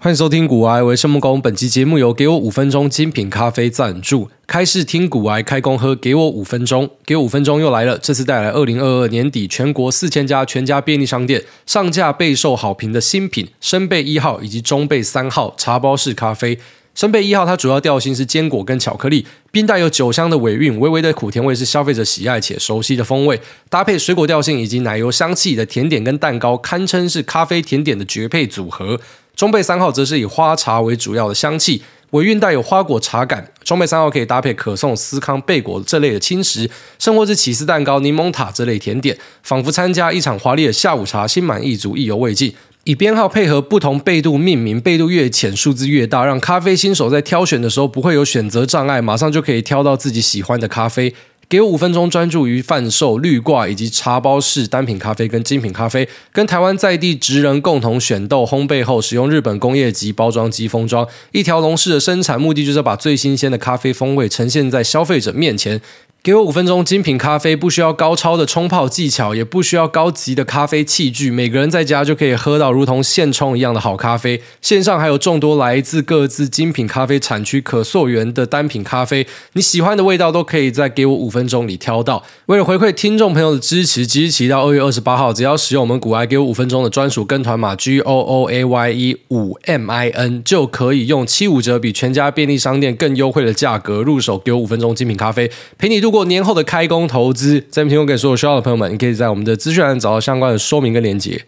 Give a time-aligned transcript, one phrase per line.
[0.00, 1.42] 欢迎收听古癌，我是孟恭。
[1.42, 4.30] 本期节目由给我五分钟精品咖啡赞助。
[4.46, 7.98] 开市听古癌，开工喝，给我五分钟，给我五分钟又来了。
[7.98, 16.56] 这次带来二零二二年底全国四千家全家便利商店上架备受好评的新品生焙一号以及中焙三号茶包式咖啡。
[16.94, 29.00] 生焙一号它主要调性是坚果跟巧克力，并带有酒香的尾韵，微微的苦甜味是消费者喜爱且熟悉的风味，搭配水果调性以及奶油香气的甜点跟蛋糕，堪称是咖啡甜点的绝配组合。
[29.38, 33.52] 中焙三号则是以花茶为主要的香气，尾韵带有花果茶感。
[33.62, 42.52] 中焙三号可以搭配可颂、司康、贝果这类的轻食，甚或是起司蛋糕、柠檬塔这类甜点，仿佛参加一场华丽的下午茶，心满意足，意犹未尽。
[42.82, 51.14] 以编号配合不同焙度命名，焙度越浅，数字越大，让咖啡新手在挑选的时候不会有选择障碍，马上就可以挑到自己喜欢的咖啡。
[51.48, 65.80] 给我五分钟，专注于贩售绿挂以及茶包式单品咖啡跟精品咖啡，跟台湾在地职人共同选豆烘焙后，使用日本工业级包装机封装，一条龙式的生产，目的就是把最新鲜的咖啡风味呈现在消费者面前。
[66.20, 74.42] 给我五分钟，精品咖啡不需要高超的冲泡技巧，也不需要高级的咖啡器具，每个人在家就可以喝到如同现冲一样的好咖啡。
[74.60, 82.24] 线上还有众多来自各自精品咖啡产区可溯源的单品咖啡，你喜欢的味道都可以在给我五分钟里挑到。
[82.46, 96.18] 为了回馈听众朋友的支持，即日起到二月二十八号，只要使用我们古埃给我五分钟的专属跟团码 G O O A Y E 五 M I N，就可以用七五折比全家便利商店更优惠的价格入手给我五分钟精品咖啡，陪你度过。
[96.18, 101.40] 过年后的开工投资，这边提供给所有需要的朋友们，你可以在我们的资讯栏找到相关的说明跟连接。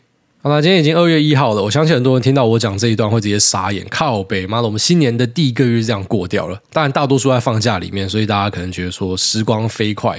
[0.42, 6.56] 好了，今天已经二月一号了，我相信很多人听到我讲这一段会直接傻眼，靠北妈的，我们新年的第一个月这样过掉了。
[6.72, 10.16] 当然，大多数在放假里面，所以大家可能觉得说时光飞快，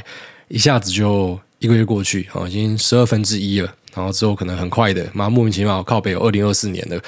[0.50, 3.74] 一下子就一个月过去，啊，已经十二分之一了。
[3.96, 7.00] 然后之后可能很快的，妈莫名其妙靠北有二零二四年了。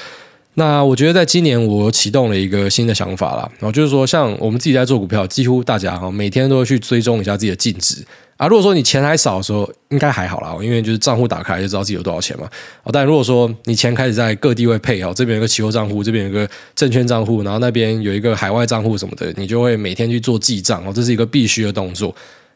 [0.56, 8.06] 那我觉得在今年我启动了一个新的想法啦，然后就是说，像我们自己在做股票，几乎大家哈每天都会去追踪一下自己的净值
[8.38, 8.48] 啊。
[8.48, 12.48] 如果说你钱还少的时候，应该还好啦，因为就是账户打开就知道自己有多少钱嘛。
[12.92, 22.14] 但如果说你钱开始在各地位配哦，这边有个期货账户，这边有个证券账户，然后那边有一个海外账户什么的，你就会每天去做记账哦，这是一个必须的动作。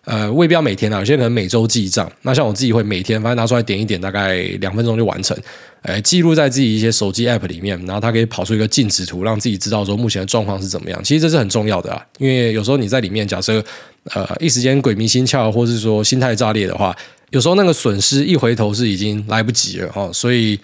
[0.08, 2.10] 呃，未必要每天啊，有些人可能每周记账。
[2.22, 5.38] 那像我自己会每天，反正拿出来点一点，大概两分钟就完成。
[5.82, 11.04] 呃，记录在自己一些手机 app 里面，然后它可以跑出一个净值图，让自己知道说目前的状况是怎么样。
[11.04, 13.62] 其实这是很重要的啊，因为有时候你在里面，假设
[14.14, 16.96] 呃一时间鬼迷心窍，或是说心态炸裂的话，
[17.32, 20.58] 有时候那个损失一回头是已经来不及了哈，所以。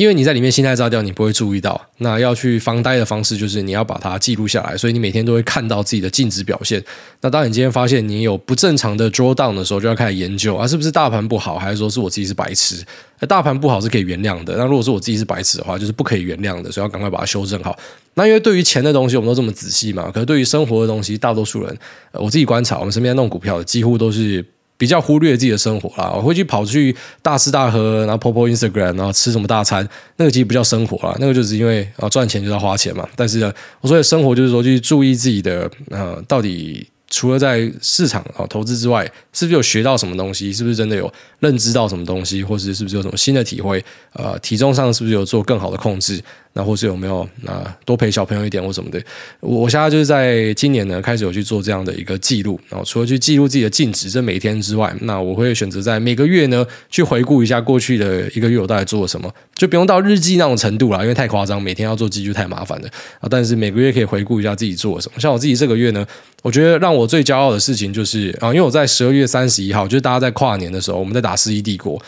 [0.00, 1.78] 因为你在里面心态炸掉，你不会注意到。
[1.98, 6.82] 那要去防呆的方式就是你要把它记录下来，所以你每天都会看到自己的净值表现。
[7.20, 12.82] 那当你今天发现你有不正常的 drawdown 的时候，就要开始研究啊，是不是大盘不好，还是说是我自己是白痴？
[13.28, 17.78] 大盘不好是可以原谅的，那如果说我自己是白痴的话，就是不可以原谅的，所以要赶快把它修正好。
[18.14, 21.78] 那因为对于钱的东西，我们都这么仔细嘛，可是对于生活的东西，大多数人，
[22.12, 24.42] 我自己观察，我们身边弄股票的几乎都是。
[24.80, 29.86] 比较忽略自己的生活啦，我会去跑去大吃大喝，然后 po po Instagram，然后吃什么大餐，
[30.16, 33.06] 那个其实不叫生活啦，那个就是因为啊赚钱就要花钱嘛。
[33.14, 33.52] 但是呢，
[33.82, 36.88] 我说的生活就是说去注意自己的呃到底。
[37.12, 40.52] 除了在市场啊投资之外，是不是有学到什么东西？
[40.52, 42.40] 是不是真的有认知到什么东西？
[42.44, 43.84] 或是是不是有什么新的体会？
[44.12, 46.22] 呃，体重上是不是有做更好的控制？
[46.52, 49.00] 那或是有没有啊多陪小朋友一点或什么的？
[49.40, 52.58] 我现在就是在今年呢开始有去做这样的一个记录。
[52.68, 62.88] 然后除了去记录自己的净值这每天之外，那我会选择在每个月呢去回顾一下过去的一个月我到底做了什么，就不用到日记那种程度了，因为太夸张，每天要做记录太麻烦了
[63.20, 63.28] 啊。
[63.30, 65.20] 但是每个月可以回顾一下自己做了什么。
[65.20, 66.06] 像我自己这个月呢。
[66.42, 71.98] 我觉得让我最骄傲的事情就是啊，因为我在十二月三十一号，就是大家在跨年的时候，我们在打《世纪帝国》，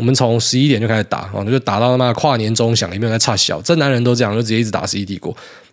[0.00, 5.30] 我们从十一点就开始打啊，就打到他妈跨年钟响，里面在差小，这男人都这样，就直接一直打《世纪帝国》。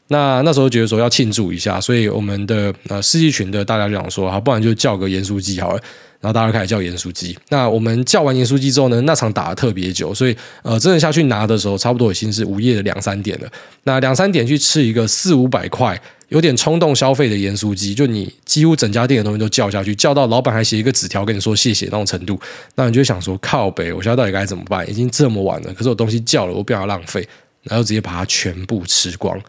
[0.09, 5.81] 那那时候觉得说要庆祝一下，所以我们的呃世纪群的大家就想说，好，不然就叫个盐酥鸡好了。
[6.19, 7.37] 然后大家开始叫盐酥鸡。
[7.47, 13.47] 那我们叫完盐酥鸡之后呢，那场打得特别久，所以呃，真的下去拿的时候，差不多已经是午夜的两三点了。
[13.83, 15.97] 那两三点去吃一个四五百块，
[16.29, 22.39] 有点冲动消费的盐酥鸡，就你几乎整家店的东西都叫下去，叫到老板还写一个纸条跟你说谢谢那种程度，
[22.75, 24.89] 那你就想说靠北，我现在到底该怎么办？
[24.89, 27.27] 已经这么晚了，可是我东西叫了，我不想要浪费，
[27.63, 29.39] 然后直接把它全部吃光。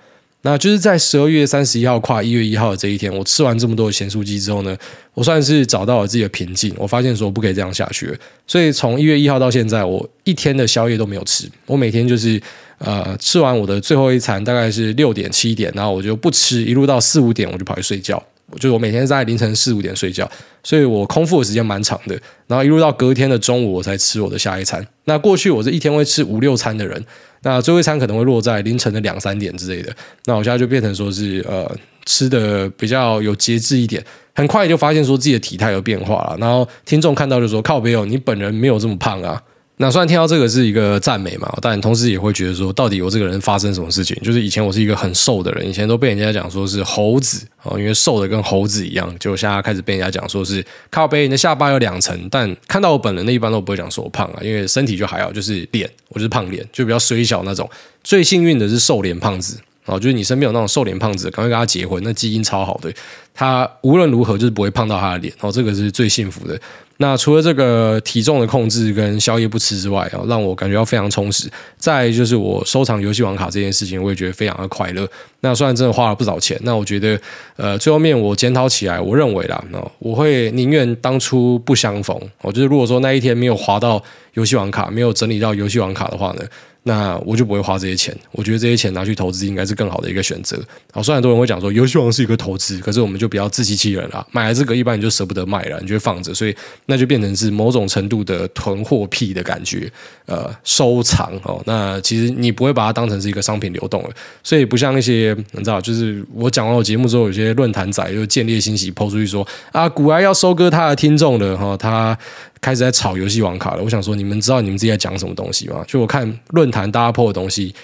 [0.42, 4.74] 那就是在十二月三十一号跨一月一号的这一天，我吃完这么多的咸酥鸡之后呢，
[5.12, 6.72] 我算是找到了自己的平静。
[6.76, 8.16] 我发现说不可以这样下去，
[8.46, 11.50] 所以从一月一号到现在，我一天的宵夜都没有吃。
[11.66, 12.40] 我每天就是
[12.78, 18.22] 呃吃完我的最后一餐，大概是六点七点，然后我就不吃，一路到四五点我就跑去睡觉。
[18.58, 20.26] 就我每天在凌晨四五点睡觉，
[20.62, 22.18] 所以我空腹的时间蛮长的。
[22.46, 24.82] 然后一路到隔天的中午，我才吃我的下一餐。
[25.04, 27.04] 那过去我是一天会吃五六餐的人，
[27.42, 29.94] 那最后一餐可能会落在凌晨的两三点之类的。
[30.24, 31.70] 那我现在就变成说是呃
[32.06, 34.02] 吃的比较有节制一点，
[34.34, 36.36] 很快就发现说自己的体态有变化了。
[36.40, 39.38] 然后听众看到就说：“靠北哦，你本人没有这么胖啊。”
[39.80, 44.16] 那虽然听到这个是一个赞美嘛，但同时也会觉得说，到底我这个人发生什么事情？
[44.24, 49.14] 就是以前我是一个很瘦的人，以前都被人家讲说是猴子啊，因为瘦的跟猴子一样。
[49.20, 52.28] 就现在开始被人家讲说是靠背，你的下巴有两层。
[52.28, 57.70] 但看到我本人的一般都不会讲说我胖啊，因为身体就还好，就是脸，我就是胖脸，就比较衰小那种。
[58.02, 62.92] 最幸运的是瘦脸胖子哦，就是你身边有那种瘦脸胖子，赶快跟他结婚，那基因超好的，
[63.32, 66.60] 他无论如何就是不会胖到他的脸哦，这个是最幸福的。
[67.00, 71.48] 那除了这个体重的控制跟宵夜不吃之外啊，让我感觉到非常充实。
[71.76, 75.08] 再就是我收藏游戏王卡这件事情，我也觉得非常的快乐。
[75.40, 77.18] 那虽然真的花了不少钱，那我觉得
[77.56, 79.64] 呃，最后面我检讨起来，我认为啦，
[80.00, 82.20] 我会宁愿当初不相逢。
[82.42, 84.02] 我就是如果说那一天没有划到
[84.34, 86.42] 游戏王卡，没有整理到游戏王卡的话呢，
[86.88, 88.16] 那我就不会花这些钱。
[88.32, 90.58] 我觉得这些钱拿去投资应该是更好的一个选择。
[90.90, 94.26] 好，虽然很多人会讲说游戏王是一个投资，可是我们就不要自欺欺人了。
[94.32, 96.56] 买了这个，一般你就舍不得卖了，你就放着，所以
[96.86, 99.92] 那就变成是某种程度的囤货癖的感觉。
[100.24, 104.10] 呃，收藏哦，那其实你不会把它当成是一个商品流动了，
[104.42, 112.18] 所以不像一些你知道，就是我讲完我节目之后，有些论坛仔就见猎心喜抛出去说啊，股癌要收割他的听众了哈，他
[112.60, 113.82] 开始在炒游戏王卡了。
[113.82, 115.84] 我想说，你们知道你们自己在讲什么东西吗？
[115.86, 117.74] 就我看论坛大家破的东西，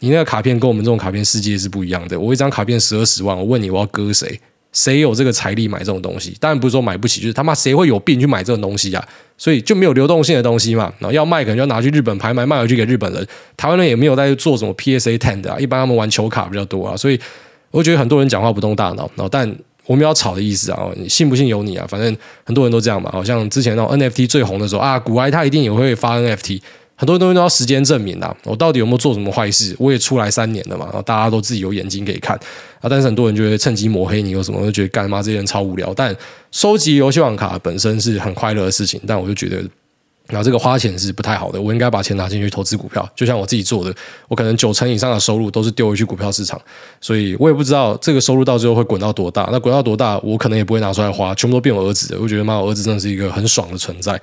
[0.00, 2.18] 你那个卡片跟我们这种卡片世界是不一样的。
[2.18, 4.40] 我一张卡片十二十万，我问你我要割谁？
[4.70, 6.36] 谁有这个财力买这种东西？
[6.38, 9.02] 当然不是说买不起，就是他妈谁会有病去买这种东西啊？
[9.38, 10.92] 所以就没有流动性的东西嘛。
[10.98, 13.26] 然后要卖，可能就要拿去日本拍卖，卖回去给日本人。
[13.56, 16.94] 台湾人也没有在做什么 PSA ten 的啊，一般他们玩球卡比较多啊。
[16.94, 17.18] 所以
[17.70, 19.10] 我觉得很多人讲话不动大脑。
[19.16, 19.50] 然后但
[19.88, 21.84] 我没有要炒的意思啊，你信不信由你啊。
[21.88, 23.10] 反正很多人都这样嘛。
[23.10, 26.60] 好像之前那种 NFT 最红的时候啊，古埃他一定也会发 NFT。
[26.94, 28.36] 很多东西都要时间证明的。
[28.44, 29.74] 我到底有没有做什么坏事？
[29.78, 32.36] 我也出来三年了嘛，然后大家都自己有眼睛可以看
[32.80, 32.88] 啊。
[32.88, 35.94] 但是很多人就会趁机抹黑你，有什么就觉得干嘛这些人超无聊。
[35.94, 36.14] 但
[36.50, 39.62] 收集游戏网卡本身是很快乐的事情，但我就觉得，
[40.28, 41.60] 然后这个花钱是不太好的。
[41.60, 43.94] 我应该把钱拿进去投资股票，就像我自己做的。
[44.28, 46.60] 我可能九成以上的收入都是丢回去股票市场，
[47.00, 49.48] 所以我也不知道这个收入到最后会滚到多大。
[49.50, 52.20] 那滚到多大，我可能也不会拿出来花，全部都变我儿子的。
[52.20, 54.20] 我觉得妈，我儿子真的是一个很爽的存在。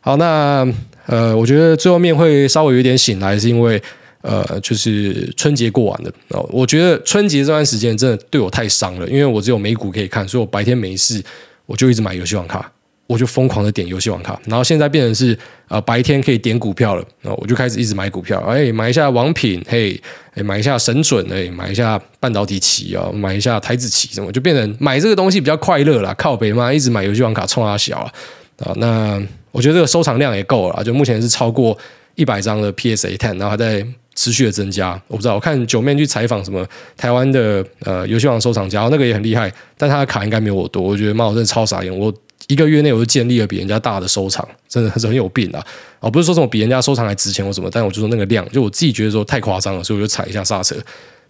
[0.00, 0.66] 好，那
[1.06, 3.80] 呃，我觉得最后面会稍微有点醒来，是因为
[4.20, 6.46] 呃，就是春节过完了哦。
[6.50, 11.22] 我觉得春节这段时间真的对我太伤了，因为我只有美股可以看，所以我白天没事，
[11.64, 12.70] 我就一直买游戏王卡，
[13.06, 14.40] 我就疯狂的点游戏王卡。
[14.46, 20.00] 然后现在变成是呃白天可以点股票了，然后我就开始一直买股票，哎，买一下王品，嘿，
[20.34, 26.14] 哎，买一下神准，哎，买一下半导体期啊，买一下台指期，什么就变成买这个东西比较快乐啦。
[26.18, 28.12] 靠北嘛，一直买游戏王卡冲他小啊
[28.58, 29.22] 啊那。
[29.54, 31.78] 我觉得这个收藏量也够了，就目前是超过
[32.16, 33.86] 一百张的 PSA Ten，然后还在
[34.16, 35.00] 持续的增加。
[35.06, 36.66] 我不知道，我看九面去采访什么
[36.96, 39.48] 台湾的呃游戏王收藏家，那个也很厉害，
[39.78, 40.82] 但他的卡应该没有我多。
[40.82, 42.12] 我觉得妈，我真的超傻眼，我
[42.48, 46.10] 一个月内我就建立了比人家大的收藏，真的是很有病啊！
[46.10, 50.76] 不是说什么比人家收藏还值钱或什么，但我就说那个量，就我自己觉得说太夸张了，所以我就踩一下刹车。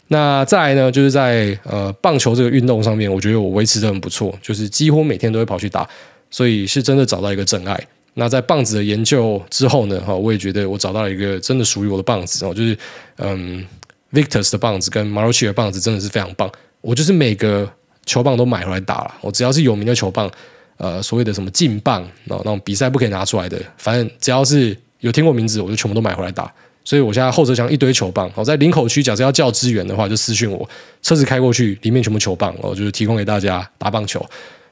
[0.08, 5.88] 那再来呢，就是在呃棒球这个运动上面，我觉得我维持得很不错，就是几乎每天都会跑去打，
[6.30, 7.78] 所以是真的找到一个真爱。
[8.14, 12.76] 那在棒子的研究之后呢，哈，我也觉得我找到了一个真的属于我的棒子哦，就是
[13.18, 13.64] 嗯
[14.12, 16.50] ，Victus 的棒子跟 Marucci 的棒子真的是非常棒。
[16.80, 17.68] 我就是每个
[18.04, 20.30] 球棒都买回来打了，我只要是有名的球棒，
[20.76, 26.52] 呃，所谓的什么劲棒，然后那种比赛不可以拿出来的，反正只要是有听过名字，我就全部都买回来打。
[26.84, 30.68] 所以我现在后车厢一堆球棒，我 在林口区，假设要叫支援的话，就私讯我，
[31.02, 34.24] 车子开过去，里面全部球棒，我就是提供给大家打棒球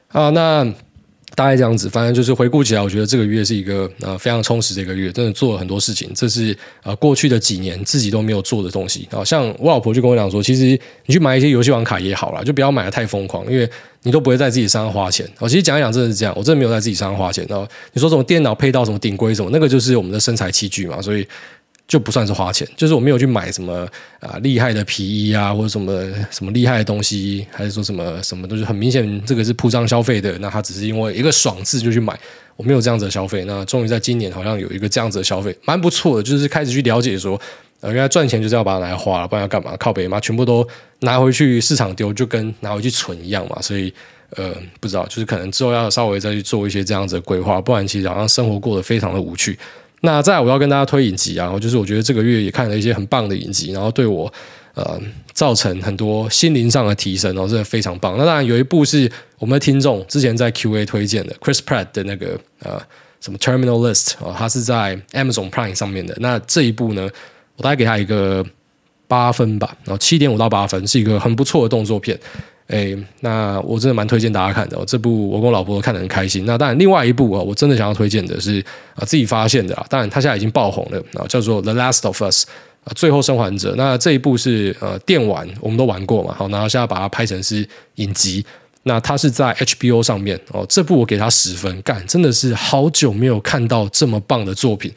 [0.09, 0.73] 啊，那。
[1.35, 9.23] 大概这样子，反正就是回顾起来，我觉得这个月是一个呃非常充实的一个月，真的做了很多事情，这是呃过去的几年自己都没有做的东西啊。
[9.23, 13.67] 像我老婆就跟我讲说，其实你去买一些游戏网卡也好啦，就不要买得太疯狂，因为
[14.03, 15.27] 你都不会在自己身上花钱。
[15.39, 17.45] 我其实讲一讲真的是这样，我真的没有在自己身上花钱。
[17.49, 21.27] 然后你说什么电脑配到什么顶规什么，那个就是我们的身材器具嘛，所以。
[21.87, 23.87] 就不算是花钱，就是我没有去买什么
[24.19, 25.91] 啊厉害的皮衣啊，或者什么
[26.31, 30.37] 什么厉害的东西，还是说什么什么都是很明显这个是铺张消费的。
[30.39, 32.17] 那他只是因为一个爽字就去买，
[32.55, 33.43] 我没有这样子的消费。
[33.45, 37.39] 那终于在今年好像有一个这样子的消费，蛮不错的，就是开始去了解说，
[37.81, 39.75] 呃，原来赚钱就是要把它拿来花了，不然要干嘛？
[39.77, 40.65] 靠北嘛，全部都
[41.01, 43.61] 拿回去市场丢，就跟拿回去存一样嘛。
[43.61, 43.93] 所以
[44.37, 49.59] 呃，不知道，就是可能之后要稍微再去做一些这样子的规划，不然其实好像生活过得非常的无趣。
[50.05, 54.31] 那再我要跟大家推影集啊，然后就是我觉得这个月也看了一些很棒的影集，然后对我
[54.73, 54.99] 呃
[55.31, 58.17] 造成很多心灵上的提升，然后真的非常棒。
[58.17, 62.81] 那当然有一部是我们的听众之前在 Q&A 推荐的 Chris Pratt 的那个呃
[63.21, 66.13] 什么 Terminal List 啊，它是在 Amazon Prime 上面的。
[66.19, 67.09] 那这一部呢，
[67.55, 68.45] 我大概给他一个
[69.07, 72.19] 八分吧，然后七点五到八分是一个很不错的动作片。
[72.73, 74.83] 哎，那我真的蛮推荐大家看的。
[74.87, 76.43] 这部我跟我老婆看得很开心。
[76.47, 78.59] 那当然，另外一部啊，我真的想要推荐的是
[78.95, 79.85] 啊，自己发现的啊。
[79.87, 82.45] 当然，它现在已经爆红了啊，叫做《The Last of Us》
[82.83, 83.73] 啊，《最后生还者》。
[83.75, 86.33] 那这一部是呃电玩，我们都玩过嘛。
[86.35, 87.63] 好，然后现在把它拍成是
[87.95, 88.43] 影集。
[88.81, 90.65] 那它是在 HBO 上面哦。
[90.67, 94.91] 这部我给它十分，干，真的是好久没有看到这么棒的作品，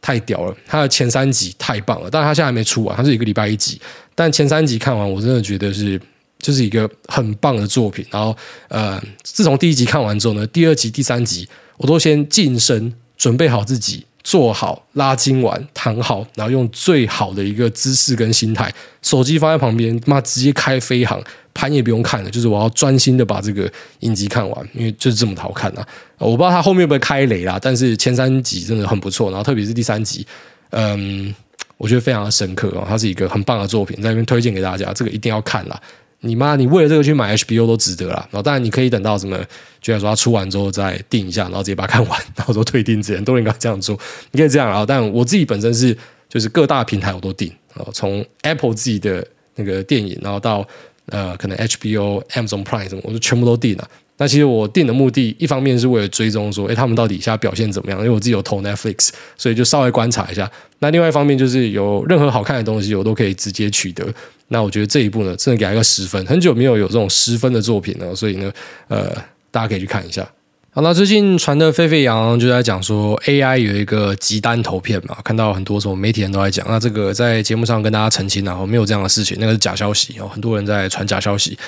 [0.00, 0.56] 太屌了。
[0.66, 3.78] 它的前三集太棒了，但是它现在还没出完，它是一个礼拜一集。
[4.14, 6.00] 但前三集看完，我真的觉得是。
[6.40, 8.36] 就是一个很棒的作品，然后
[8.68, 23.70] 呃，自从第一集看完之后呢，第二集、第三集我都先近身准备好自己，坐好拉筋完，躺好，然后用最好的一个姿势跟心态，手机放在旁边，妈直接开飞航，盘也不用看了，就是我要专心的把这个
[24.00, 25.86] 影集看完，因为就是这么好看啊！
[26.18, 30.26] 我不知道他后面会不会开雷啦，但是前三集真的很不错，然后特别是第三集，
[30.70, 31.34] 嗯，
[31.76, 35.80] 我觉得非常的深刻啊，它是一个很棒的作品，在那边推荐给大家，这个一定要看啦。
[36.20, 36.56] 你妈！
[36.56, 38.16] 你为了这个去买 HBO 都值得啦。
[38.30, 39.38] 然后当然你可以等到什么，
[39.80, 43.98] 就像说它出完之后再订一下，然后直接把它看完，然后说退订之前都应该这样做。
[44.32, 44.84] 你可以这样啊。
[44.86, 45.96] 但我自己本身是
[46.28, 50.66] 就是各大平台我都订啊，从 Apple 自己的那个电影，然后到
[51.06, 53.88] 呃可能 HBO、Amazon Prime 什么，我就全部都订了。
[54.18, 57.98] 那其实我订的目的，一方面是为了追踪说，哎，他们到底现在表现怎么样？
[58.00, 59.08] 因为我自己有投 Netflix，
[59.38, 60.50] 所以就稍微观察一下。
[60.80, 64.06] 那另外一方面就是有任何好看的东西，我都可以直接取得。
[64.52, 68.52] 那我觉得这一部呢，真的给他一个十分，很久没有有这种十分的作品了，所以呢，
[68.88, 69.10] 呃，
[69.50, 70.28] 大家可以去看一下。
[70.72, 76.64] 好，那最近传的沸沸扬扬，就在讲说 AI 有一个集单投片嘛，看到很多什么媒体人都在讲。
[76.68, 81.58] 那这个在节目上跟大家澄清啊，没有这样的事情，那个是假消息哦，很多人在传假消息。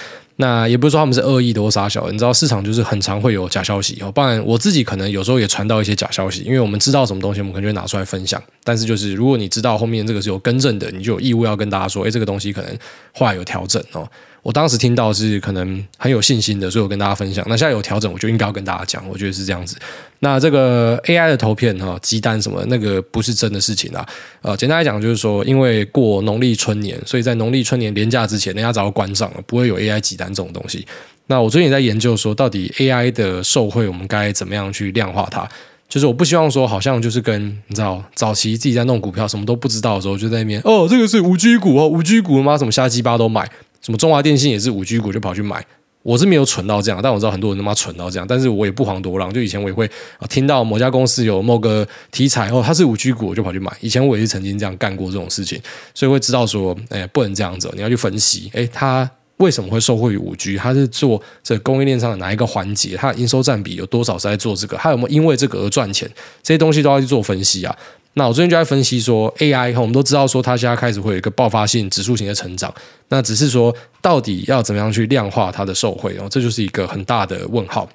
[0.42, 4.10] 那也不是说他们是恶意的或杀小，你知道市场就是很常会有假消息哦。
[4.10, 8.42] 不然我自己可能有时候也传到一些假消息，因为我们知道什么东西，我们可能就会拿出来分享。
[8.64, 12.76] 但是就是如果你知道后面这个是有更正的，你就有义务要跟大家说，诶，这个东西可能
[13.12, 14.08] 话有调整哦。
[14.42, 17.46] 我当时听到是可能很有信心的，所以我跟大家分享。
[17.48, 19.76] 那现在有调整，我就应该要跟大家讲，我觉得是这样子。
[20.24, 24.06] 那这个 AI 的投片哈，鸡蛋什么那个不是真的事情啊。
[24.40, 30.86] 呃，简单来讲就是说，因为过农历春年，所以在农历春年连假之前，人家早就关上了，不会有 AI 鸡蛋这种东西。
[31.26, 35.44] 那我最近也在研究说，到底 AI 的受惠，我们该怎么样去量化它？
[35.88, 42.56] 就是我不希望说，好像就是跟你知道早期自己在弄股票，什么都不知道的时候，就在那边哦，这个是五 G 股哦，五 G 股吗？
[42.56, 43.50] 什么瞎鸡巴都买。
[43.80, 45.66] 什么中华电信也是五 G 股就跑去买，
[46.02, 49.32] 我是没有蠢到这样，但我知道很多人他妈蠢到这样，但是我也不遑多让。
[49.32, 49.88] 就以前我也会
[50.28, 53.72] 听到某家公司有某个题材哦，它是五 G 股，我就跑去买。
[53.80, 55.60] 以前我也是曾经这样干过这种事情，
[55.94, 60.56] 所以会知道说，哎，不能这样子，你要去分析，哎，它为什么会受惠于五 G？
[60.56, 62.96] 它是做这供应链上的哪一个环节？
[62.96, 64.76] 它的营收占比有多少是在做这个？
[64.76, 66.10] 它有没有因为这个而赚钱？
[66.42, 67.76] 这些东西都要去做分析啊。
[68.14, 72.72] 那我最近就在分析说，AI，我们都知道说它现在开始会有一个爆发性、指数型的成长。
[73.08, 76.26] 那只是说，到底要怎么样去量化它的受惠哦？
[76.30, 77.88] 这就是一个很大的问号。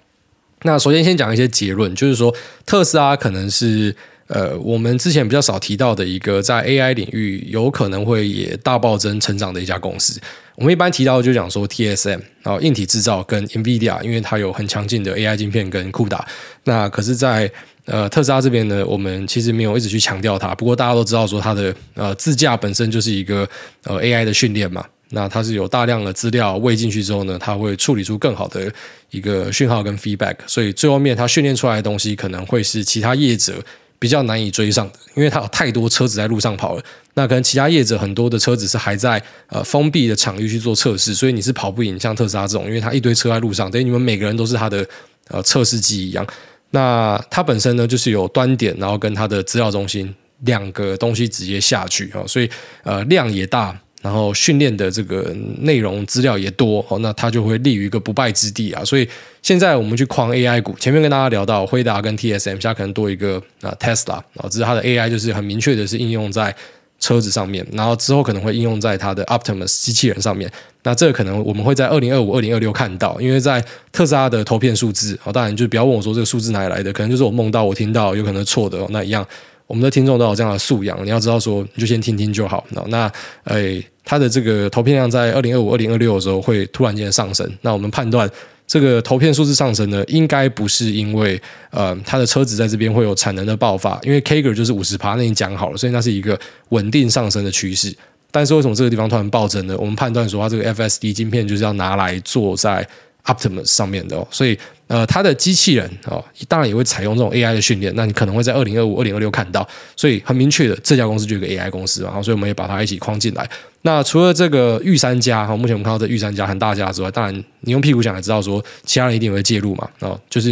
[0.63, 2.33] 那首先先讲一些结论，就是说
[2.65, 3.95] 特斯拉可能是
[4.25, 10.19] 呃我们之前比较少提到的一个在 AI 领域有可能会也大暴增成长的一家公司。
[10.55, 16.19] 我们一般提到就讲说 TSM，然后硬体制造跟 NVIDIA，因为它有很强劲的 AI 晶片跟 CUDA。
[16.63, 17.51] 那可是，在
[17.87, 20.53] 呃，特斯拉这边呢，我们其实没有一直去强调它。
[20.53, 23.47] 不过大家都知道说，它的呃自驾本身就是一个
[23.85, 24.85] 呃 AI 的训练嘛。
[25.09, 28.69] 那它是有大量的资料喂进去之后呢，它会处理出更好的
[29.09, 30.35] 一个讯号跟 feedback。
[30.45, 33.53] 所以最后面它训练出来的东西，可能会是其他业者
[33.97, 36.83] 比较难以追上的，因为它有太多车子在路上跑了。
[37.13, 44.85] 那可能其他业者很多的车子是还在呃封闭的场域去做测试，所以你是跑不赢像特斯拉这种，因为它一堆车在路上，等于你们每个人都是它的
[45.29, 46.27] 呃测试机一样。
[46.71, 52.49] 那它本身呢，就是有端点，然后跟它的资料中心两个东西直接下去啊，所以
[52.83, 58.83] 呃量也大，然后训练的这个内容资料也多哦，那它就会立于一个不败之地啊。
[58.83, 59.07] 所以
[59.41, 66.53] 现在我们去框 AI 股，前面跟大家聊到辉达跟 TSM，现在可能多一个啊 Tesla 啊，只是它的 AI 就是很明确的是应用在
[66.99, 70.51] 车子上面，然后之后可能会应用在它的 Optimus 机器人上面。
[70.83, 78.79] 那这个可能我们会在二零二五、二零二六看到，因为在特斯拉的投片数字，好，当然就不要问我说这个数字哪里来的，可能就是我梦到、我听到，有可能错的。
[78.89, 79.25] 那一样，
[79.67, 82.65] 我们的听众都有这样的素养，你要知道说，你就先听听就好。
[82.87, 83.11] 那，
[83.43, 87.49] 诶，它的这个投片量在二零二五、二零二六的时候会突然间上升。
[87.61, 88.29] 那我们判断
[88.67, 96.37] 这个投片数字上升呢，应该不是因为呃它的车子在这边会有产能的爆发，因为 Kager 就是五十趴，那已经讲好了，所以那是一个
[96.69, 97.95] 稳定上升的趋势。
[98.29, 99.75] 但是为什么这个地方突然暴增呢？
[99.79, 102.85] 我们判断说它这个 FSD 晶片就是要拿来做在
[103.23, 107.93] Optimus 上面的哦，所以呃，它的机器人哦，当然也会采用这种 AI 的训练。
[107.95, 109.67] 那你可能会在二零二五、二零二六看到，
[109.97, 113.45] 所以很明确的，这家公司就是一个 AI 公司，然后所以我们也把它一起框进来。
[113.81, 119.89] 那除了这个御三家哈，目前我们看到这御三家很大家之外，当然你用屁股想也知道说，其他人一定会介入嘛。
[119.99, 120.51] 哦，就是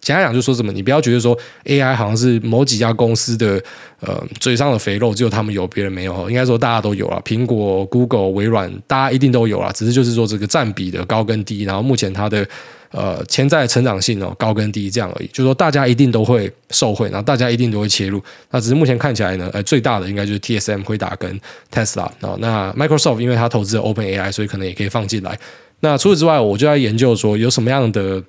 [0.00, 3.62] 简单讲，就说什么，你不要觉得说 AI 好像是某几家公司的
[4.00, 6.28] 呃嘴上的肥肉，只有他们有，别人没有。
[6.28, 12.44] 应该说大家都有了，苹果、Google、微软，大家一定都有了，只是就是说这个占比的高跟低，然后目前它的。
[12.90, 18.22] 呃，潜在成长性哦，高跟低这样而已，就是说大家一定都会受惠，然后大家一定都会切入。
[18.50, 21.40] 那只是目前看起来呢，呃，最大的应该就是 TSM 辉达跟
[21.72, 22.36] Tesla 啊。
[22.38, 25.38] 那 Microsoft 因为它投资了 OpenAI，所以可能也可以放进来。
[25.80, 28.22] 那除此之外，我就在研究说有什么样的。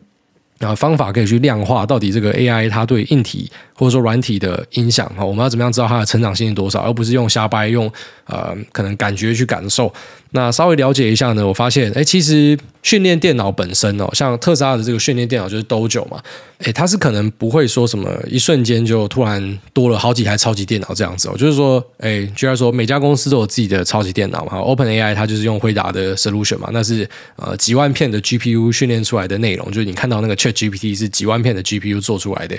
[0.59, 7.89] 啊，方法可以去量化到底这个 AI 它对硬体或者说软体的影响哈，我们要怎么样知道它的成长性是多少，而不是用瞎掰用
[8.25, 9.89] 呃可能感觉去感受。
[10.31, 16.21] 那稍微了解一下呢，我发现哎，其实训练电脑本身哦，像特斯拉的这个训练电脑就是 Dojo 嘛，
[16.59, 32.55] 哎，它是可能不会说什么一瞬间就突然多了好几台超级电脑这样子哦，就是说哎，居然说每家公司都有自己的超级电脑嘛，OpenAI 它就是用辉达的 solution 嘛，那是呃几万片的 GPU 训练出来的内容，就是你看到那个 Chat GPT 是几万片的 GPU 做出来的。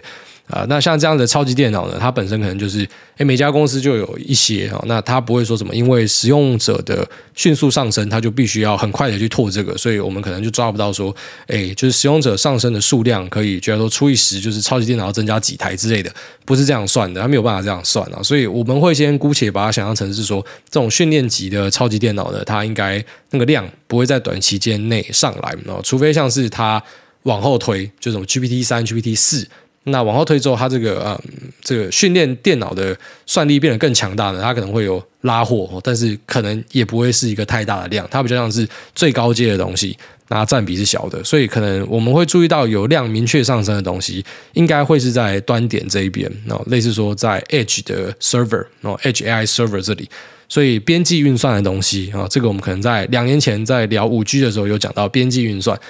[0.49, 2.81] 啊、那像这样的超级电脑呢，它本身可能就是，
[3.19, 11.14] 诶，每家公司就有一些哦，那它不会说什么，因为使用者的迅速速上升，它就必须要很快的去拓这个，所以我们可能就抓不到说，
[11.49, 16.11] 诶，就是使用者上升的数量可以，觉得说除以十，就是超级电脑要增加几台之类的，
[16.47, 20.40] 不是这样算的，它没有办法这样算啊，所以我们会先姑且把它想象成是说，
[20.71, 26.83] 这种训练级的超级电脑呢，它应该那个量不会在短期间内上来哦，除非像是它。
[27.25, 29.47] 往后推，就什么 GPT 三、GPT 四，
[29.85, 31.21] 那往后推之后，它这个呃，
[31.63, 39.97] 这个训练电脑的算力变得更强大呢，它可能会有拉货，但是可能也不会是一个太大的量，它比较像是最高阶的东西，
[40.29, 44.23] 那占比是小的，所以可能我们会注意到有量明确上升的东西，
[44.53, 50.07] 应该会是在端点这一边，哦，类似说在 Edge 的 Server，哦，Edge AI Server 这里，
[50.47, 55.81] 所以边际运算的东西啊，这个我们可能在两年前在聊五 G 的时候有讲到边际运算。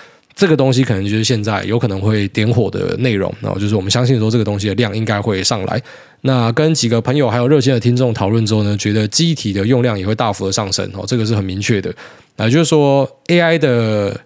[0.40, 5.78] 这个东西可能就是现在有可能会点火的内容，然后就是我们相信说这个东西的量应该会上来。
[6.22, 11.94] 那跟几个朋友还有热心的听众讨论之后呢，觉得机体的用量也会大幅的上升哦，这个是很明确的。
[12.36, 14.18] 那就是说 AI 的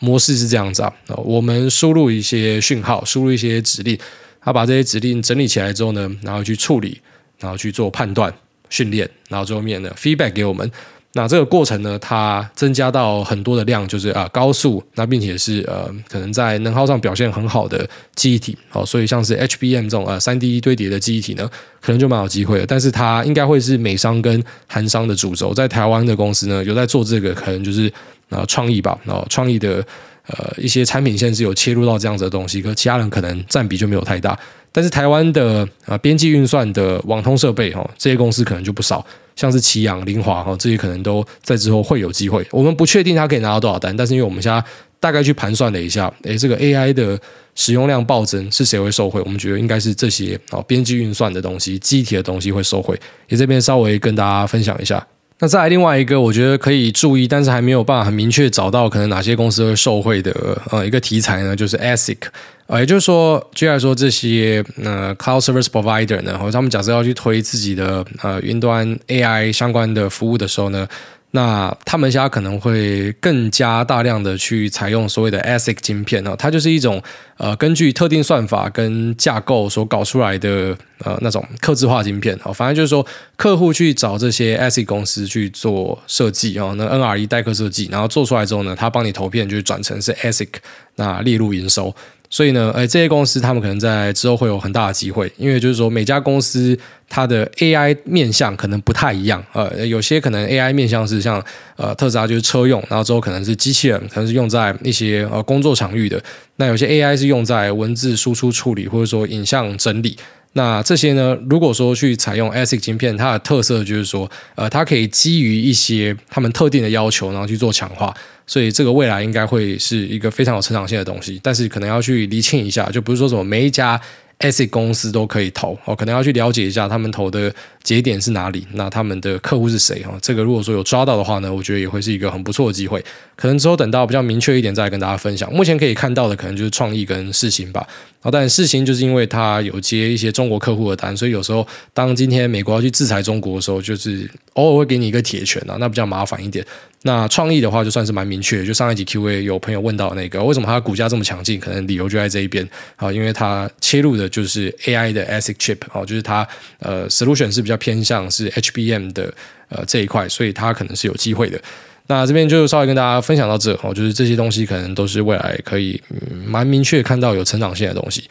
[0.00, 3.96] 模式是这样子啊，我们输入一些讯号，输入一些指令，
[4.40, 7.00] 它把这些指令整理起来之后呢，然后去处理，
[7.38, 8.34] 然后去做判断、
[8.70, 10.68] 训练，然后最后面呢 feedback 给我们。
[11.12, 22.66] 那这个过程呢，它增加到很多的量，就是啊高速，那并且是呃可能在能耗上表现很好的记忆体，哦，所以像是 HBM 这种呃三 D 堆叠的记忆体呢，可能就蛮有机会的。
[22.66, 27.92] 但是它应该会是美商跟韩商的主轴，在台湾的公司呢有在做这个，可能就是
[28.28, 29.84] 啊创意吧，然后创意的
[30.28, 34.38] 呃一些产品线是有切入到这样子的东西，可其他人可能占比就没有太大。
[34.70, 39.04] 但是台湾的啊边际运算的网通设备哈，这些公司可能就不少。
[39.40, 42.46] 像是奇阳、林华哈，这些可能都在之后会有机会。
[42.50, 44.62] 我们不确定他可以拿到多少单，但是因为我们现在
[45.00, 47.18] 大概去盘算了一下，诶，这个 AI 的
[47.54, 49.18] 使用量暴增是谁会受惠？
[49.24, 52.94] 我们觉得应该是这些啊，编辑运算的东西、机体的东西会受惠。
[53.28, 55.02] 也这边稍微跟大家分享一下。
[55.42, 60.30] 那再来另外一个，我觉得可以注意，但是还没有办法很明确找到可能哪些公司会受惠的
[60.70, 62.18] 呃一个题材呢，就是 ASIC。
[62.66, 70.86] 呃，也就是说，既然说，这些呃 Cloud Service Provider 呢，或者他们假设要去推自己的呃云端 AI 相关的服务的时候呢，
[71.32, 77.00] 那他们家可能会更加大量的去采用所谓的 ASIC 晶片哦，它就是一种
[77.36, 90.48] 呃根据特定算法跟架构所搞出来的呃那种客制化晶片哦，反正就是说客户去找这些 ASIC 公司去做设计哦，那 NRE 代客设计，然后做出来之后呢，他帮你投片就转成是 ASIC，
[90.96, 91.94] 那列入营收。
[92.32, 101.44] 所以呢，诶，这些公司他们可能在之后会有很大的机会，因为就是说每家公司它的 AI 面向可能不太一样，呃，有些可能 AI 面向是像
[101.76, 106.22] 呃特斯拉就是车用，然后之后可能是机器人，可能是用在一些呃工作场域的，
[106.54, 110.16] 那有些 AI 是用在文字输出处理或者说影像整理，
[110.52, 118.14] 那这些呢，如果说去采用 ASIC 晶片，它的特色就是说，呃，它可以基于一些他们特定的要求，然后去做强化。
[118.50, 124.00] 所以这个未来应该会是一个非常有成长性的东西，但是可能要去厘清一下，就不是说什么每一家
[124.40, 130.18] ASIC 公司都可以投哦，可能要去了解一下他们投的节点是哪里，那他们的客户是谁哈？
[130.20, 133.04] 这个如果说有抓到的话呢，我觉得也会是一个很不错的机会。
[133.36, 135.50] 可能之后等到比较明确一点再来跟大家分享。
[135.52, 137.86] 目前可以看到的可能就是创意跟世芯吧。
[138.20, 146.66] 啊，但世芯就是因为它有接一些中国客户的单，所以有时候当今天美国要去制裁中国的时候，就是偶尔会给你一个铁拳啊，那比较麻烦一点。
[147.02, 148.64] 那创意的话，就算是蛮明确。
[148.64, 151.58] 就上一集 Q&A 有朋友问到那个，为什么它股价这么强劲？
[151.58, 156.46] 可能理由就在这一边啊，因为它切入的就是 AI 的 ASIC chip 哦，就是它
[156.78, 159.32] 呃 solution 是比较偏向是 HBM 的
[159.70, 161.58] 呃这一块，所以它可能是有机会的。
[162.06, 168.28] 那这边就稍微跟大家分享到这哦，就是这些东西可能都是未来可以、嗯、蛮明确看到有成长性的东西。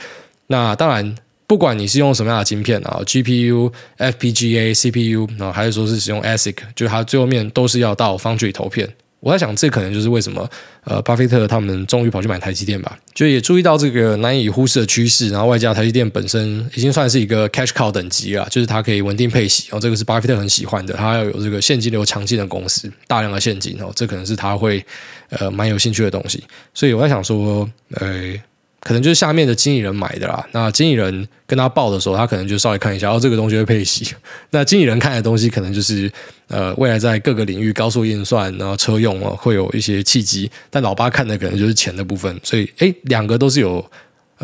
[0.48, 1.16] 那当然。
[1.50, 8.88] 不管你是用什么样的晶片啊，GPU、FPGA、CPU 啊，还是说是使用 ASIC，就是它最后面都是要到 Foundry 投片。
[9.20, 10.48] 我在想，这可能就是为什么
[10.84, 15.30] 呃，巴菲特他们终于跑去买台积电吧，就也注意到这个难以忽视的趋势。
[15.32, 20.94] 然后外加台积电本身已经算是一个 cash cow 等级了，就是它可以稳定配息，然后这个是巴菲特很喜欢的。
[20.94, 24.86] 它要有这个现金流强劲的公司，大量的现金哦，这可能是他会
[25.30, 26.44] 呃蛮有兴趣的东西。
[26.76, 28.36] 所以我在想说，呃。
[28.82, 30.46] 可能就是下面的经理人买的啦。
[30.52, 34.14] 那经理人跟他报的时候，他可能就稍微看一下，哦，这个东西会配息。
[34.52, 36.12] 那经理人看的东西，可能就是
[36.48, 40.50] 呃，未来在各个领域高速运算，然后车用哦，会有一些契机。
[40.70, 42.40] 但老八看的可能就是钱的部分。
[42.44, 43.84] 所以，哎，两个都是有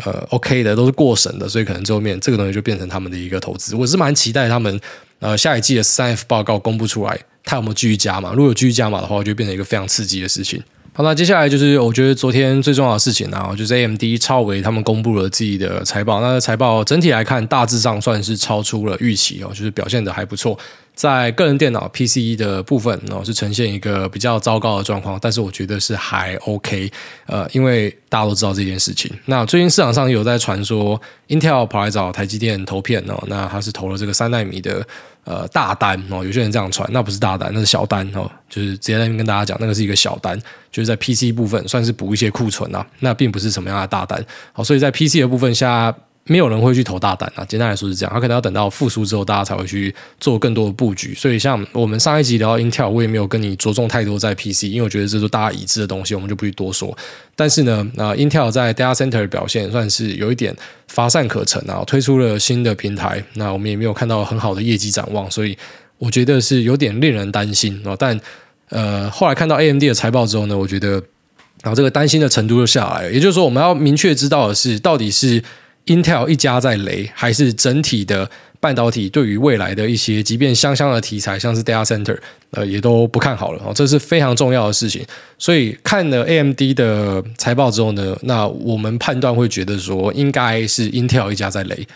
[0.04, 1.48] 呃 OK 的，都是过审的。
[1.48, 3.74] 所以，可能最后面这个东西就变成他们的一个投资。
[3.74, 4.78] 我是蛮期待他们
[5.20, 8.32] 呃下一季的三 F 报告公布出来，他有没有继续加码？
[8.32, 10.62] 如果有继续加码的话，就变成一个非常刺激的事情。
[10.96, 16.22] 好，那接下来就是我觉得昨天最重要的事情啊，就是 AMD 超微他们公布了自己的财报。
[16.22, 20.58] 那财报整体来看，大致上算是超出了预期哦，就是表现的还不错。
[20.96, 26.90] 在个人电脑 PC 的部分哦，是呈现一个比较糟糕的状况，但是我觉得是还 OK。
[27.26, 29.12] 呃，因为大家都知道这件事情。
[29.26, 34.84] 那最近市场上有在传说，Intel 跑来找台积电投片哦，那他是投了这个三纳米的。
[35.26, 40.38] 呃，大单哦，有些人这样传，那不是大单，那是小单哦，就是直接在那边跟大家讲，那个是一个小单，
[40.70, 45.92] 就是在 PC 部分算是补一些库存啊，那并不是什么样的大单，好，所以在 PC 的部分下。
[46.28, 51.14] 没有人会去投大单啊，简单来说是这样，他可能要等到复苏之后，大家才会去做更多的布局。
[51.14, 56.96] 所以像我们上一集聊到 Intel，我也没有跟你着重太多在 PC，因为我觉得这是大家已知的东西，我们就不去多说。
[57.36, 60.52] 但是呢，那 Intel 在 Data Center 的表现算是有一点
[60.88, 65.56] 乏善可陈啊，推出了新的平台，那我们也没有看到很好的业绩展望，所以
[65.98, 67.94] 我觉得是有点令人担心啊。
[67.96, 68.20] 但
[68.70, 70.94] 呃，后来看到 AMD 的财报之后呢，我觉得
[71.62, 73.12] 然后这个担心的程度就下来了。
[73.12, 75.40] 也就是说，我们要明确知道的是，到底是。
[75.86, 82.18] Intel 一家在雷，还是整体的半导体对于未来的一些，即便香香的题材，像是 Data Center，
[82.50, 85.04] 呃，也都不看好了哦，这是非常重要的事情。
[85.38, 91.86] 所以看了 AMD 的财报之后呢，那我们判断会觉得说，应该是 Intel 一家在雷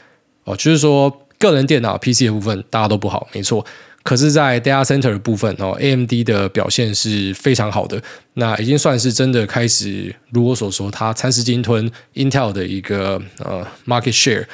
[0.44, 3.66] 哦，就是说个人电脑 PC 的部分大家都不好，没错。
[4.02, 8.02] 可是，在 data center 部分哦，AMD 的表现是非常好的，
[8.34, 14.46] 那已经算是真的开始，如我所说，它蚕食鲸吞 Intel 的一个呃 market share。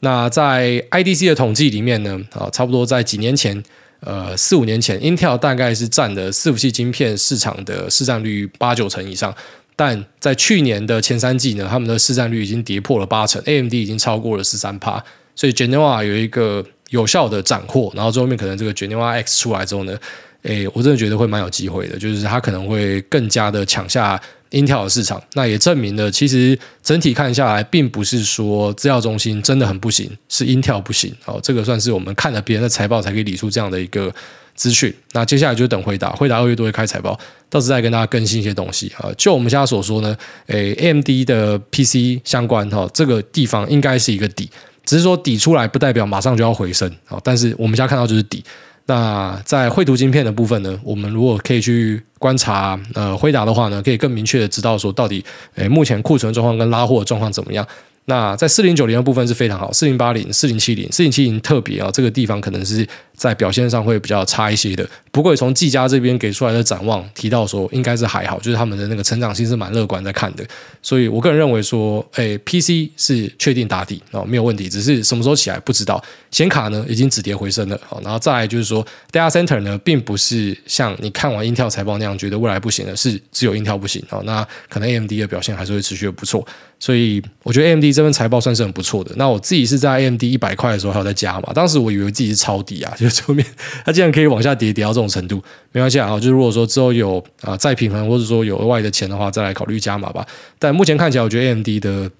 [0.00, 3.62] 那在 IDC 的统计里面呢，啊，差不多在几年前，
[4.00, 9.34] 呃，四五年前，Intel 大概是占了伺服器晶片市场的市占率八九成以上，
[9.76, 15.04] 但在去年的前三季呢，他们的市占率已经跌破了八成，AMD 已经超过了十三趴，
[15.36, 16.64] 所以 Genoa 有一个。
[16.94, 19.98] 有效的斩获，然后最后面可能这个 Genoa X 出来之后呢，
[20.42, 24.20] 诶，我真的觉得会蛮有机会的，就是它可能会更加的抢下
[24.52, 25.20] Intel 的市场。
[25.32, 31.12] 那也证明了，其实整体看下来，并不是说资料中心真的很不行，是 Intel 不行。
[31.24, 34.14] 哦，这个算是我们看了别人的财报才可以理出这样的一个
[34.54, 34.94] 资讯。
[35.10, 37.18] 那接下来就等回答，回答二月都会开财报，
[37.50, 39.10] 到时再跟大家更新一些东西啊。
[39.18, 44.48] 就我们现在所说呢，诶，AMD 的 PC 相关哈，这个地方应该是一个底。
[44.84, 48.44] 只是说底出来不代表马上就要回升啊，但是我们现在看到就是底。
[48.86, 57.66] 那在绘图晶片的部分呢，我们如果可以去观察呃辉达的话呢，可以更明确的知道说到底，诶目前库存状况跟拉货状况怎么样。
[58.04, 64.88] 那在四零九零的部分是非常好，四零八零、四零七零、四零七零特别啊，这个地方可能是在表现上会比较差一些的。
[65.10, 70.44] 不过从技嘉这边给出来的展望提到说，应该是还好，就是他们的那个成长性是蛮乐观在看的。
[70.82, 76.02] 所以我个人认为说，诶，PC 是确定打底哦，没有问题，只是什么时候起来不知道。
[76.32, 84.20] 显卡呢已经止跌回升了，然后再来就是说，Data Center 呢并不是像你看完 Intel 财报那样觉得未来不行的，是只有 Intel 不行哦。
[84.24, 86.44] 那可能 AMD 的表现还是会持续的不错。
[86.80, 89.12] 所以我觉得 AMD 这份财报算是很不错的。
[89.16, 93.44] 那我自己是在 AMD 一百块的时候还有在加嘛，当时我以为自己是抄底啊，就是后面
[93.84, 96.08] 它竟然可以往下跌跌到这种程度，没关系啊。
[96.16, 100.26] 就是如果说之后有啊、再平衡，或者说有额外的钱的话，再来考虑加码吧。
[100.58, 102.10] 但目前看起来，我觉得 AMD 的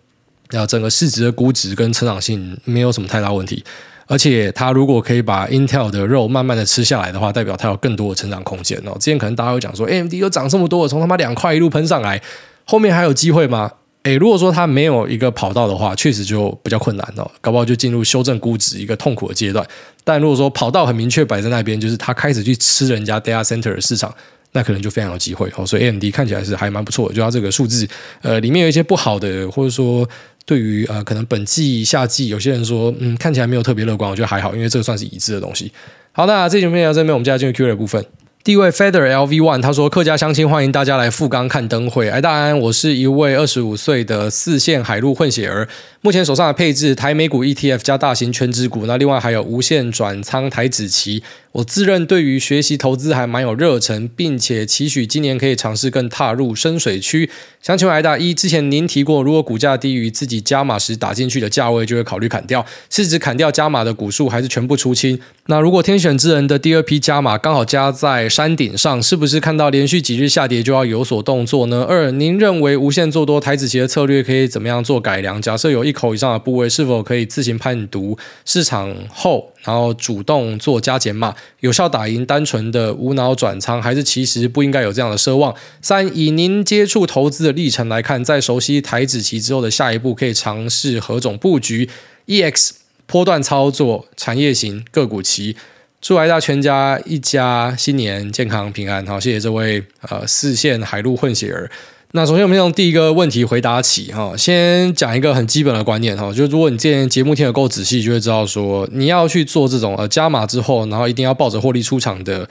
[0.59, 3.64] 啊整个市值的估值跟成长性没有什么太大问题。
[4.07, 8.92] 而且它如果可以把 Intel 的肉慢慢的吃下来的话，代表它有更多的成长空间哦。
[9.01, 12.20] 之前可能大家会讲说 AMD 又涨这么多，从他妈两块一路喷上来，
[12.66, 13.70] 后面还有机会吗？
[14.03, 19.66] 诶，如果说它没有一个跑道的话，确实就比较困难哦，搞不好就进入修正估值一个痛苦的阶段。
[20.05, 24.14] 但如果说跑道很明确摆在那边，就是他开始去吃人家 data center 的市场，
[24.53, 25.67] 那可能就非常有机会哦。
[25.67, 27.88] 所以 AMD 看起来是还蛮不错的，就它这个数字，
[28.23, 30.09] 呃，里面有一些不好的，或者说
[30.45, 35.73] 对于呃可能本季夏季有些人说，嗯，看起来没有特别乐观，我觉得还好，因为这个算是已知的东西。
[36.12, 38.05] 好，那这节目就到这边，我们接下来进入 Q&A 的部分。
[38.44, 45.66] 第一位 Feather LV One，他说：“客家乡亲欢迎大家来富冈看灯会。”哎，大安，我是一位二十五岁的四线海陆混血儿，
[46.02, 51.22] 目前手上的配置台美股 ETF 加大型全职股，那另外还有无限转仓台指期。
[51.52, 57.30] 我自认对于学习投资还蛮有热忱，并且期许今年可以尝试更踏入深水区。
[57.62, 65.18] 想请问大一，之前您提过，如果股价低于自己加码时打进去的价位，就会考虑砍掉，是指砍掉加码的股数，还是全部出清？
[65.46, 71.87] 那如果天选之人的第二批加码刚好加在山顶上，是不是看到连续几日下跌就要有所动作呢？
[71.88, 75.40] 二，您认为无限做多台子期的策略可以怎么样做改良？
[75.40, 79.53] 假设有一口以上的部位，是否可以自行判读市场后？
[79.62, 85.55] 然后主动做加减码，有效打赢单纯的无脑转仓，还是其实不应该有这样的奢望？
[85.81, 91.88] 三，以您接触投资的历程来看，在熟悉台子期之后的下一步，可以尝试何种布局
[92.27, 92.73] ？EX
[93.07, 95.57] 波段操作，产业型个股期。
[96.05, 99.05] 祝来大全家一家新年健康平安。
[99.07, 101.71] 好，谢谢这位呃四线海陆混血儿。
[102.12, 112.47] 那首先我们从第一个问题回答起哈，先讲一个很基本的观念哈，就如果你之前节目听得够仔细，就会知道说你要去做这种呃加码之后，然后一定要抱着获利出场的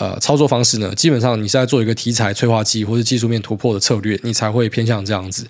[0.00, 5.46] 呃操作方式呢，基本上你是在做一个题材催化剂或者技术面突破的策略，你才会偏向这样子。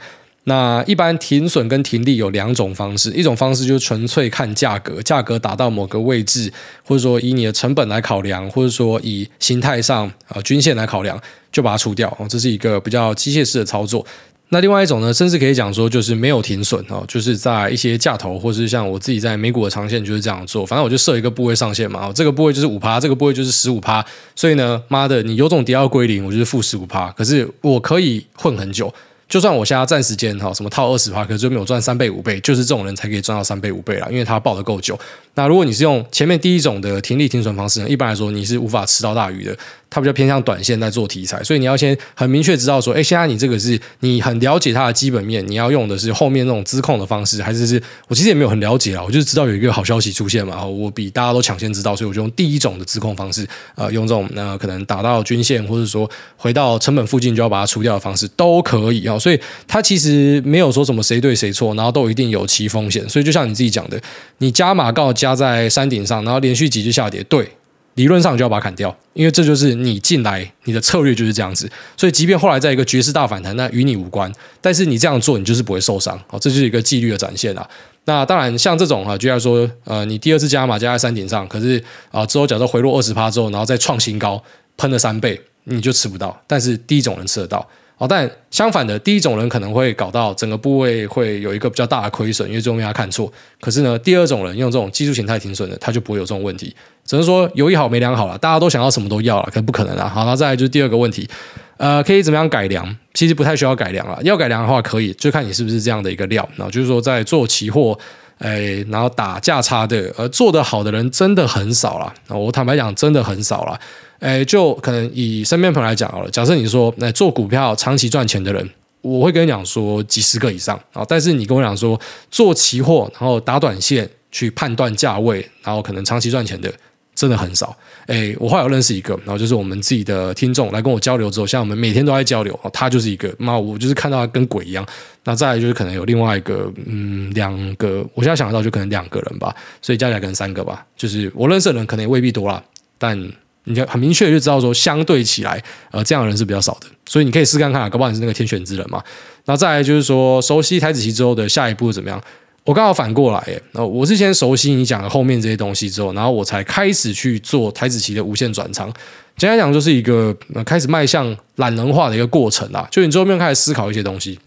[0.49, 6.51] 那一般停损跟停利有两种方式，一种方式就是纯粹看价格，价格达到某个位置，
[6.83, 11.21] 或者说以你的成本来考量，或者说以形态上啊、均线来考量，
[11.53, 14.05] 就把它除掉，这是一个比较机械式的操作。
[14.49, 24.03] 那另外一种呢，甚至可以讲说就是没有停损哦，就是在一些价头，或是像我自己在美股的长线就是这样做，反正我就设一个部位上限嘛，这个部位就是五趴，这个部位就是十五趴，
[24.35, 28.91] 所以呢，妈的，你有种跌到归零，我就是负十五趴，可是我可以混很久。
[29.29, 34.99] 就算我现在暂时间哈，什么套二十趴，可是就没有赚三倍五倍，就是这种人才可以赚到三倍五倍啦，因为他抱的够久。
[35.39, 39.57] 那如果你是用前面第一种的停利停损方式呢，一般来说你是无法吃到大鱼的。
[39.91, 63.99] 它比较偏向短线在做题材，所以你要先很明确知道说，哎，现在你这个是你很了解它的基本面，你要用的是后面那种资控的方式，还是是我其实也没有很了解啊，我就是知道有一个好消息出现嘛，我比大家都抢先知道，所以我就用第一种的资控方式，呃，用这种那、可能打到均线，或者说回到成本附近就要把它除掉的方式都可以啊，所以它其实没有说什么谁对谁错，然后都一定有其风险，所以就像你自己讲的，
[64.37, 67.49] 你加码告加加在山顶上，然后连续几日下跌，对。
[67.95, 71.69] 理论上就要把它砍掉，因为这就是你进来，你的策略就是这样子。
[71.97, 74.33] 所以，即便后来在一个绝世大反弹，那与你无关。
[74.61, 76.17] 但是你这样做，你就是不会受伤。
[76.29, 77.69] 好，这就是一个纪律的展现啦。
[78.05, 84.41] 那当然，像这种哈，就像说，呃，你第二次加码加在山顶上，可是啊，之后假设回落二十趴之后，然后再创新高，
[84.77, 86.41] 喷了三倍，你就吃不到。
[86.47, 87.69] 但是第一种人吃得到。
[87.99, 93.31] 好，但相反的，第一种人可能会搞到整个部位会有一个比较大的亏损，因为这东西他看错。
[93.61, 96.73] 可是呢，第二种人用这种技术形态停损的，他就不会有这种问题。
[97.05, 100.09] 只能说有一好没两好了，大家都想要什么都要了，可不可能啊。
[100.09, 101.29] 好，那再来就是第二个问题，
[101.77, 102.97] 呃，可以怎么样改良？
[103.15, 104.17] 其实不太需要改良了。
[104.23, 106.49] 要改良的话，可以就看你是不是这样的一个料。
[106.55, 107.99] 然后就是说，在做期货，
[108.39, 112.15] 哎，然后打价差的，呃，做得好的人真的很少了。
[112.29, 113.77] 我坦白讲，真的很少了。
[114.21, 116.31] 哎，就可能以身边朋友来讲好了。
[116.31, 118.69] 假设你说，那做股票长期赚钱的人，
[119.01, 121.05] 我会跟你讲说几十个以上啊。
[121.09, 121.99] 但是你跟我讲说
[122.31, 126.73] 做期货，然后打短线去判断价位，然后可能长期赚钱的，
[127.15, 127.77] 真的很少。
[128.07, 134.85] 哎，我后来有认识一个，然后就是我们自己的听众来跟我交流之后，像我们每天都在交流，他就是一个，那我就是看到他跟鬼一样。
[135.23, 140.85] 那再来就是可能有另外一个，嗯，两个，我现在想得到就可能两个人吧，所以加起来可能三个吧。
[140.97, 142.61] 就是我认识的人可能也未必多啦，
[142.99, 143.31] 但。
[143.69, 149.03] 你就很明确就知道说，相对起来，呃，这样的人是比较少的，所以你可以试看看，搞不好你是那个天选之人嘛。
[149.45, 152.21] 那再来就是说，熟悉台子棋之后的下一步怎么样？
[152.65, 158.93] 我刚好反过来，我是先熟悉你讲的后面这些东西之后，然后我才开始去做台子棋的无限转仓。
[159.39, 162.87] 简单讲，就是一个开始迈向懒人化的一个过程啦。
[162.91, 164.39] 就你最后面开始思考一些东西。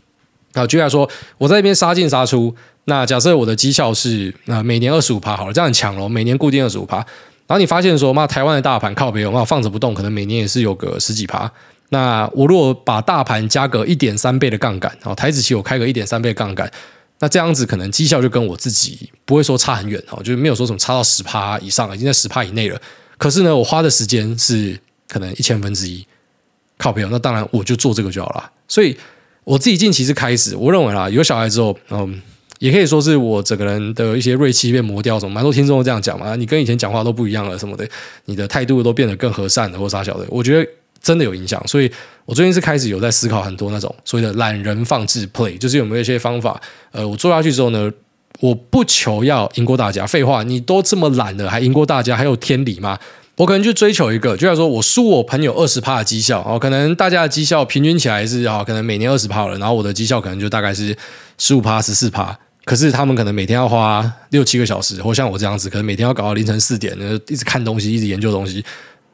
[0.54, 2.54] 啊，举例来说，我在那边杀进杀出，
[2.86, 7.04] 那假设我的绩效是那每年二十五趴好了，这样很强了，每年固定二十五趴。
[7.52, 11.52] 然后你发现说，妈，台湾的大盘靠北，我放着不动，可能每年也是有个十几趴。
[11.90, 16.72] 那我如果把大盘加个一点三倍的杠杆，哦，台指期我开个一点三倍杠杆，
[17.20, 22.82] 那这样子可能绩效就跟我自己不会说差很远哦，就是没有说什么差到十趴以上，已经在十趴以内了。
[23.18, 26.08] 可是呢，我花的时间是可能一千分之一，
[26.78, 28.50] 靠北，那当然我就做这个就好了。
[28.70, 28.98] 所以
[29.44, 32.22] 我自己近期是开始，我认为啦，有小孩之后，嗯。
[32.62, 36.36] 也可以说是我整个人的一些锐气被磨掉，什么蛮多听众都这样讲嘛。
[36.36, 37.90] 你跟以前讲话都不一样了，什么的，
[38.26, 40.26] 你的态度都变得更和善了，或啥小的。
[40.30, 40.72] 我觉得
[41.02, 41.60] 真的有影响。
[41.68, 41.92] 所以
[42.24, 47.92] 我最近是开始有在思考很多那种所谓的懒人放置 play，就是有没有一些方法，呃，我做下去之后呢，
[48.40, 50.06] 我不求要赢过大家。
[50.06, 53.00] 废话，你都这么懒了，还赢过大家，还有天理吗？
[53.38, 60.96] 我可能就追求一个，就像说我输我朋友二十趴的绩效哦，可能大家的绩效平均起来是啊，可能每年二十趴了，然后我的绩效可能就大概是
[61.40, 62.38] 十五趴、十四趴。
[62.64, 66.96] 可是他们可能每天要花六七个小时，或像我这样子，可能每天要搞到凌晨四点，
[67.28, 68.64] 一直看东西，一直研究东西。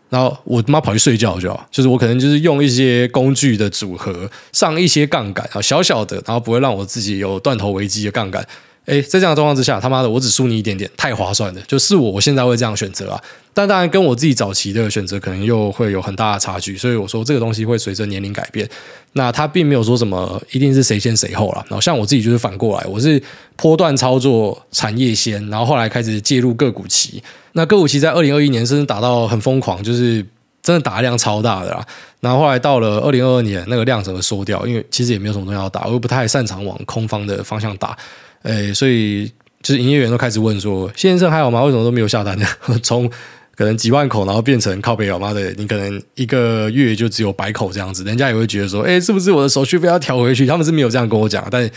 [0.10, 8.46] 然后我妈跑去睡觉就好，就是我可能就是用一些工具的组合，上一些杠杆啊，小小的，然后不会让我自己有断头危机的杠杆。
[8.88, 11.62] 诶，在这样的状况之下，他妈的，我只输你一点点，太划算了。
[11.68, 13.22] 就是我，我现在会这样选择啊。
[13.54, 16.78] 但当然，跟我自己早期的选择可能又会有很大的差距。
[16.78, 18.68] 所以我说，这个东西会随着年龄改变。
[19.12, 21.66] 那他并没有说什么一定是谁先谁后了。
[21.68, 23.22] 然后像我自己就是反过来，我是
[23.58, 27.22] 波段操作产业先，然后后来开始介入个股期。
[27.52, 30.26] 那个股期在二零二一年甚至打到很疯狂，就是
[30.62, 31.86] 真的打量超大的啦。
[32.22, 37.98] 然后后来到了二零二二年，那个量整个缩掉，因为其实也没有什么东西要打，我又不太擅长往空方的方向打。
[38.44, 39.28] 诶，所以
[39.62, 41.64] 就是营业员都开始问说：“先生还好吗？
[41.64, 42.46] 为什么都没有下单呢？
[42.84, 43.10] 从
[43.56, 50.46] 可能几万口，然后变成靠北老妈的，你可能一个月就只有百口这样子，人家也会觉得说：诶，是不是我的手续费要调回去？
[50.46, 51.68] 他们是没有这样跟我讲，但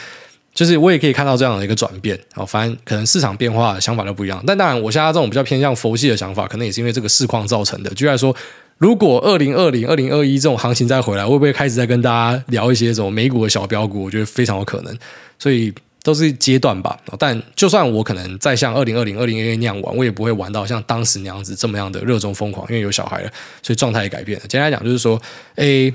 [0.54, 2.18] 就是我也可以看到这样的一个转变。
[2.34, 4.44] 哦，反正可能市场变化想法都不一样。
[4.46, 7.88] 但当然，我现在这种比较偏向佛系的想法，可能也是因为这个市况造成的。
[7.94, 8.36] 举例来说，
[8.76, 14.04] 如果二零二零、二零二一这种行情再回来，会不会开始再跟大家聊一些这种美股的小标股？
[14.04, 14.94] 我觉得非常有可能。
[15.38, 15.72] 所以。
[16.02, 23.30] 都是阶段吧，但就算我可能再像二零二零、二零二一那样玩，我也不会玩到像当时那样子这么样的热衷疯狂，因为有小孩了，
[23.62, 24.46] 所以状态也改变了。
[24.48, 25.20] 简单来讲，就是说，
[25.56, 25.92] 诶，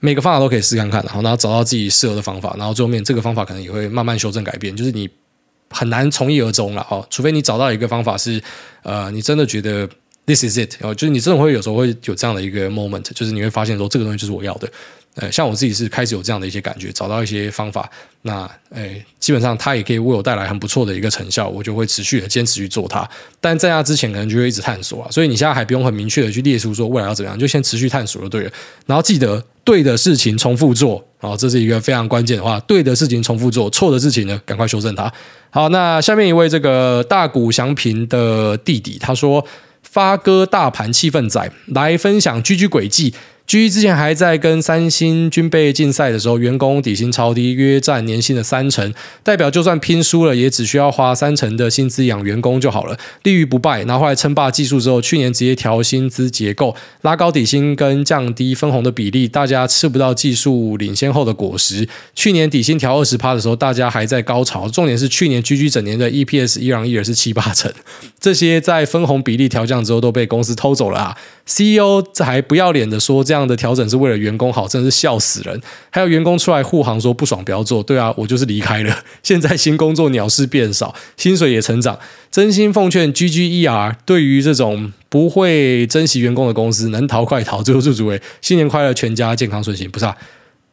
[0.00, 5.08] 每个方法都可以试看看，然后然后找到自己适合的方法，然后最后面这个方法可能也会慢慢修正改变，就是你
[5.70, 8.42] 很难从一而终了哦，除非你找到一个方法是，
[8.82, 9.88] 呃，你真的觉得
[10.26, 14.68] this is it，哦，就是你真的会有时候会有这样的一个 moment，就是你会发现说这个东西就是我要的。
[15.14, 17.88] 呃，像我自己是开始有这样的一些感觉，找到一些方法，
[18.22, 23.08] 那诶，基本上它也可以为我带来很不错的一个成效，我就会持续的坚持去做它。
[23.40, 25.08] 但在那之前，可能就会一直探索啊。
[25.12, 28.50] 所以你现在还不用很明确的去列出说未来要怎么样，就先持续探索就对了。
[28.86, 32.58] 然后记得对的事情重复做，啊，这是一个非常关键的话。
[32.66, 35.12] 对的事情重复做，错的事情呢，赶快修正它。
[35.50, 39.46] 好，那下面一位这个大谷祥平的弟弟，他说
[39.84, 43.14] ：“发哥大盘气氛仔来分享 GG 轨迹。”
[43.46, 53.84] G 之前还在跟三星军备竞赛的时候，员工底薪超低，约占年薪的三成，代表就算拼输了，也只需要花三成的薪资养员工就好了，立于不败。
[53.84, 61.86] 然后后来称霸技术之后，去年直接调薪资结构，拉高底薪跟降低分红的比例，大家吃不到技术领先后的果实。
[62.14, 67.70] 去年底薪调二十趴的时候，大家还在高潮，重点是去年 GG 整年的 EPS 依然依然是七八成，
[68.18, 73.33] 这些在分红比例调降之后都被公司偷走了啊！CEO 这还不要脸的说这。
[73.34, 75.60] 这样的调整是为了员工好，真是笑死人。
[75.90, 78.96] 还有员工出来护航说不爽不要做，对啊，我就是离开了。
[79.24, 81.98] 现在新工作鸟事变少，薪水也成长。
[82.30, 87.60] 真心奉劝 GGER，对于这种不会珍惜员工的公司，能逃快逃。
[87.60, 89.90] 最后祝诸位新年快乐，全家健康顺心。
[89.90, 90.16] 不是啊，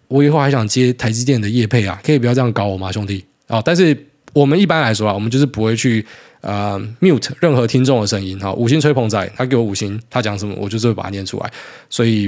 [0.08, 3.26] 我以后还想接台积电的业配啊，可以不要这样搞我吗，兄弟？
[3.48, 3.98] 哦，但是
[4.34, 6.06] 我们一般来说啊，我们就是不会去。
[6.44, 11.48] 呃，mute 任何听众的声音哈，五星吹捧仔，他给我五星，他讲什么，我就是会把它念出来。
[11.88, 12.28] 所以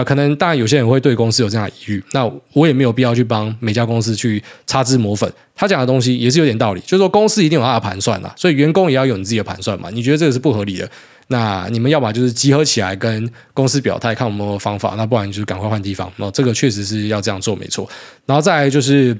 [0.00, 5.32] 啊、可能当然有些人会对公司有这样的疑虑，那我也没有必要去帮每家公司去擦脂抹粉。
[5.54, 9.88] 他讲的东西也是有点道理，就是说公司一定有他的盘算呐，所以员工也要有你自己的盘算嘛。
[9.90, 10.90] 你觉得这个是不合理的，
[11.28, 16.12] 那你们要么就是集合起来跟公司表态，看有没有方法，那不然就是赶快换地方。
[16.16, 17.88] 那这个确实是要这样做，没错。
[18.26, 19.16] 然后再来就是。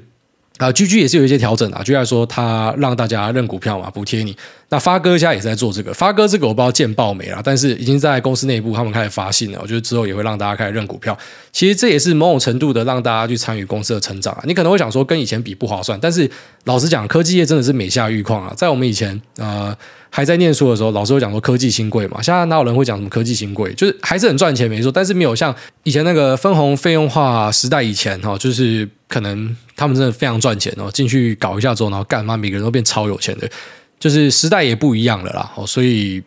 [0.57, 4.35] 啊，GG 也是有一些调整啊，就在说他让大家认股票嘛，补贴你。
[4.69, 11.17] 那发哥现在也在做这个，发哥这个我不知道见报没啦，但是已经在公司内部他们开始发信了，我觉得之后也会让大家开始认股票。
[11.51, 14.41] 其实这也是某种程度的让大家去参与公司的成长啊。
[14.45, 16.29] 你可能会想说跟以前比不划算，但是
[16.63, 18.53] 老实讲，科技业真的是每下愈况啊。
[18.55, 19.75] 在我们以前呃
[20.15, 23.73] 还在念书的时候，老师会讲说科技新贵嘛，现在哪有人会讲什么科技新贵？
[23.73, 29.53] 就是还是很赚钱没错，但是没有像以前那个分红费用化时代以前哈，就是可能。
[29.77, 33.49] 他们真的非常赚钱哦，进去搞一下之后，然后干嘛，每个人都变超有钱的，
[33.99, 35.51] 就是时代也不一样了啦。
[35.53, 36.23] 哦，所以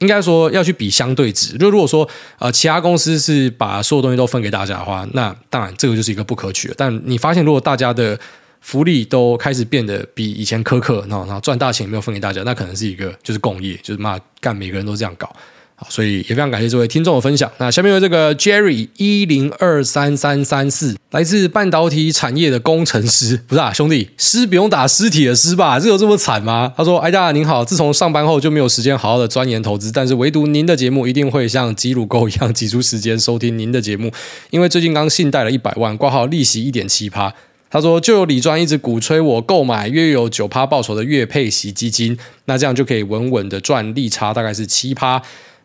[0.00, 1.56] 应该说要去比相对值。
[1.56, 2.06] 就如果说
[2.38, 6.74] 呃，其他公司是把所有东西都分给大家的话，那当然这个就是一个不可取的。
[6.76, 8.20] 但你发现，如果大家的
[8.60, 15.34] 福利都开始变得比以前苛刻，然后然后赚大钱没有分给大家，那可能是一个就是共业，就是嘛干每个人都这样搞。
[15.76, 17.50] 好，所以也非常感谢这位听众的分享。
[17.56, 25.80] 那下面有这个 Jerry 一零二三三三四，来自半导体产业的工程师， 不是啊，兄弟，尸不用打尸体的尸吧？
[25.80, 26.70] 这有这么惨吗？
[26.76, 34.12] 他说：“哎，大家您好，自从上班后就没有时间好好的钻研投资，但是唯独您的节目一定会像挤乳沟一样挤出时间收听您的节目，
[34.50, 37.32] 因为最近刚信贷了一百万，挂号利息一点七趴。”
[37.70, 45.22] 他说：“就有李专一直鼓吹我购买约有九趴报酬的月配息基金，那这样就可以稳稳的赚利差，大概是七趴。”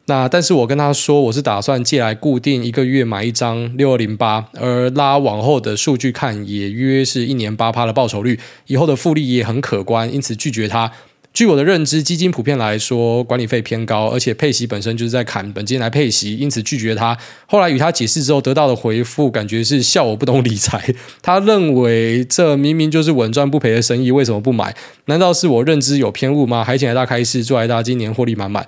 [0.08, 10.92] 那但是我跟他说，我是打算借来固定一个月买一张六二零八，而拉往后的数据看，也约是一年八趴的报酬率，以后的复利也很可观，因此拒绝他。
[11.36, 17.18] 据我的认知，基金普遍来说管理费偏高，而且配息本身就是在砍本金来配息，因此拒绝他。
[17.46, 20.96] 后来与他解释之后，得到的回复感觉是笑我不懂理财。
[21.22, 24.74] 他认为这明明就是稳赚不赔的生意，为什么不买？
[25.08, 26.64] 难道是我认知有偏误吗？
[26.64, 28.66] 还请来大开示，祝来大今年获利满满。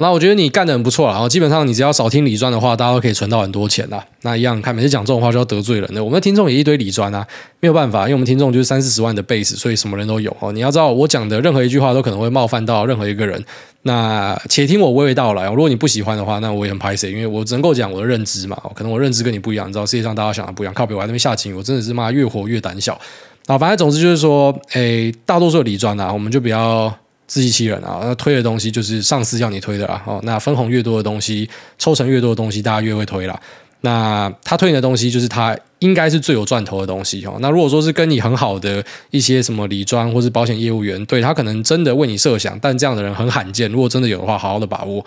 [0.00, 4.02] 那我觉得你干得很不错了，然后基本上你只要少听理专的话，大家都可以存到很多钱啦。
[4.22, 7.26] 那一样看每次讲这种话就要得罪人的，我们的听众也一堆理专啊，
[7.60, 10.50] 没有办法，因为我们听众就是三四十万的 base，所以什么人都有哦。
[10.50, 13.44] 你要知道，我讲的任何一句话都可能会冒犯到任何一个人。
[13.82, 18.56] 那且听我娓娓道来，如果你不喜欢的话，那我也很拍谢，因为我只能够讲我的认知嘛。
[18.74, 22.98] 可能我认知跟你不一样，你知道世界上大家想的不一样，靠北我在那边下棋，我真的是妈越活越胆小
[23.46, 23.58] 啊。
[23.58, 26.90] 反正总之就是说，诶，大多数的理专啊，我们就比较。
[27.32, 28.00] 自欺欺人啊！
[28.02, 30.02] 那推的东西就是上司要你推的啦。
[30.04, 33.40] 哦，那分红越多的东西，抽成越多的东西，大家越会推啦。
[33.80, 37.38] 那他推你的东西，就是他应该是最有赚头的东西哦。
[37.40, 43.72] 那如果说是跟你很好的一些什么理专或是保险业务员，对他可能真的为你设想，但这样的人很罕见。
[43.72, 45.02] 如果真的有的话，好好的把握。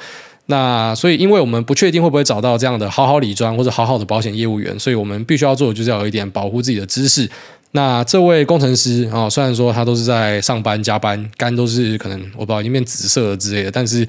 [0.48, 7.30] 那所以，因为我们不确定会不会找到这样的好好理专或者好好的保险业务员，所以我们必须要做的就是要有一点保护自己的知识。
[7.76, 14.08] 那这位工程师啊，虽然说他都是在上班加班，肝都是可能我不知道已经变紫色了之类的，但是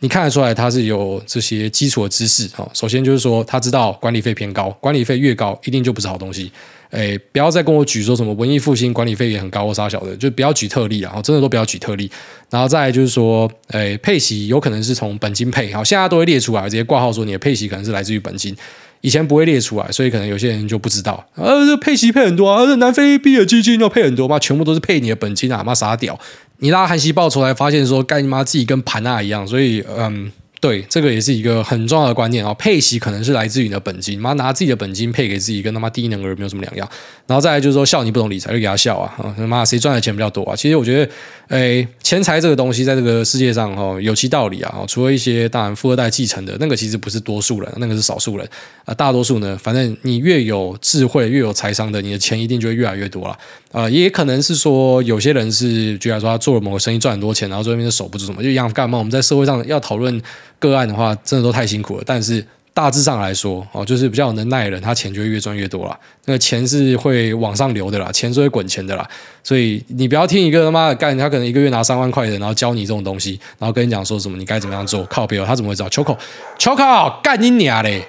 [0.00, 2.68] 你看得出来他是有这些基础的知识啊。
[2.74, 6.52] 首先就是说他知道管理费偏高，管理费越高一定就不是好东西。
[6.90, 12.10] 诶，不要再跟我举说什么文艺复兴管理费也很高或啥小的，就不要举特例啊，真的都不要举特例。
[12.50, 18.54] 然后再来就是说，诶，配息有可能是从本金配，好，现在都会列出来，直接挂号说你的配息可能是来自于本金。
[19.00, 21.26] 以前不会列出来，所以可能有些人就不知道。
[21.34, 26.18] 呃，这配息配很多啊，这南非币的基金要配很多嘛，全部都是配你的本金啊，妈傻屌！
[26.58, 30.30] 你拉韩熙报出来，发现说干你妈自己跟盘啊一样，所以嗯。
[30.60, 32.52] 对，这个也是一个很重要的观念啊。
[32.54, 36.88] 配息可能是来自于你的本金，妈拿自己的本金配给自己，跟他妈低能儿没有什么两样。
[37.28, 39.34] 然后再来就是说，笑你不懂理财，就给他笑啊！
[39.36, 40.56] 他妈谁赚的钱比较多啊？
[40.56, 41.12] 其实我觉得，
[41.46, 44.84] 哎，钱财这个东西在这个世界上哦，有其道理啊。
[44.88, 48.48] 除了一些当然富二代继承的那个，其实不是多数人，那个是少数人
[48.84, 48.92] 啊。
[48.94, 53.38] 大多数呢，反正你越有智慧、越有财商的，你的钱一定就会越来越多了
[53.70, 53.88] 啊。
[53.88, 58.98] 也可能是说，有些人是，举例说他做了某个生意赚很多钱，然后最后面就守不住什么，就一样干嘛？
[58.98, 60.20] 我们在社会上要讨论。
[60.58, 62.02] 个案的话，真的都太辛苦了。
[62.06, 62.44] 但是
[62.74, 65.98] 大致上来说，哦，就是比较有能耐的人，他钱就会越赚越多了。
[66.26, 69.08] 那个钱是会往上流的啦，钱是会滚钱的啦。
[69.42, 75.88] 所以你不要听一个他妈的干，他可能一个月拿三万块的，然后教你这种东西，然后跟你讲说什么你该怎么样做，靠别人，他怎么会知道？
[75.88, 76.16] 秋口，
[76.58, 78.06] 秋口，干你娘嘞！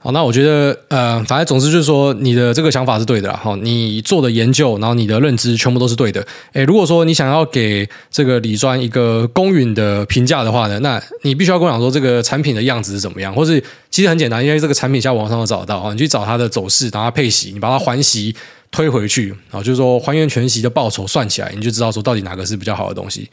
[0.00, 3.34] 好，那我觉得，呃，反正总之就是说，你的这个想法是对的啦。
[3.42, 6.24] 哈，你做的研究，然后你的认知全部都是对的。
[6.52, 18.32] 诶，如果说你想要给这个理专一个公允的评价的话呢，那你必须要跟我讲说这个产品的样子是怎么样，或是其实很简单，因为这个产品现在网上都找得到啊，你去找它的走势，然后它配息，你把它还息
[18.70, 23.28] 推回去，然后就是说还原全息的报酬算起来，你就知道说到底哪个是比较好的东西。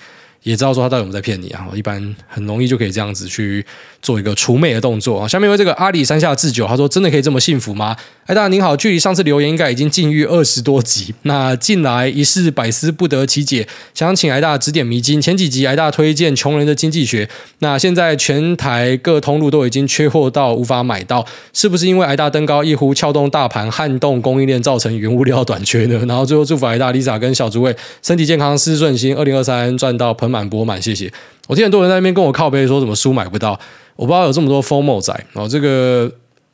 [0.46, 1.66] 也知道说他到底有没有在骗你啊？
[1.72, 3.66] 我一般很容易就可以这样子去
[4.00, 5.28] 做一个除魅的动作啊。
[5.28, 11.14] 下面为这个阿里山下智久，他说：“真的可以这么幸福吗？”哎，大家您好，距离上次留言应该已经禁欲二十多集。
[11.24, 15.20] 那近来一事百思不得其解，想请癌大指点迷津。
[15.20, 17.28] 前几集癌大推荐穷人的经济学，
[17.60, 26.04] 那现在全台各通路都已经缺货到无法买到，是不是因为癌大登高一呼撬动大盘，撼动供应链，造成原物料短缺呢？
[26.08, 31.12] 然后最后祝福癌大 Lisa 跟小诸位身体健康，事事顺心，二零二三赚到盆满钵满，谢谢。
[31.48, 33.60] 我听很多人在那边跟我靠背说什么书买不到，
[33.96, 36.12] 我不知道有这么多 FOMO 仔哦，这个。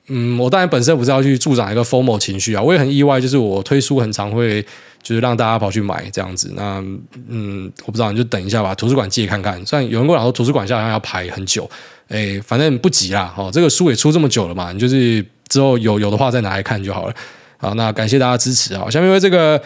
[0.07, 4.61] 嗯，我当然本身不是要去助长一个 FOMO 情绪啊，我也很意外，就是我推书很常会
[5.01, 6.51] 就是让大家跑去买这样子。
[6.53, 6.83] 那
[7.29, 9.63] 嗯，我不知道，你就等一下吧，图书馆借看看。
[9.65, 11.69] 虽然有人跟我说图书馆下好像要排很久，
[12.09, 13.33] 哎，反正不急啦。
[13.37, 17.13] 哦，这个书也出这么久了嘛，你就是之后有有的话再拿来看就好了。
[17.57, 18.89] 好，那感谢大家支持啊。
[18.89, 19.61] 下面为这个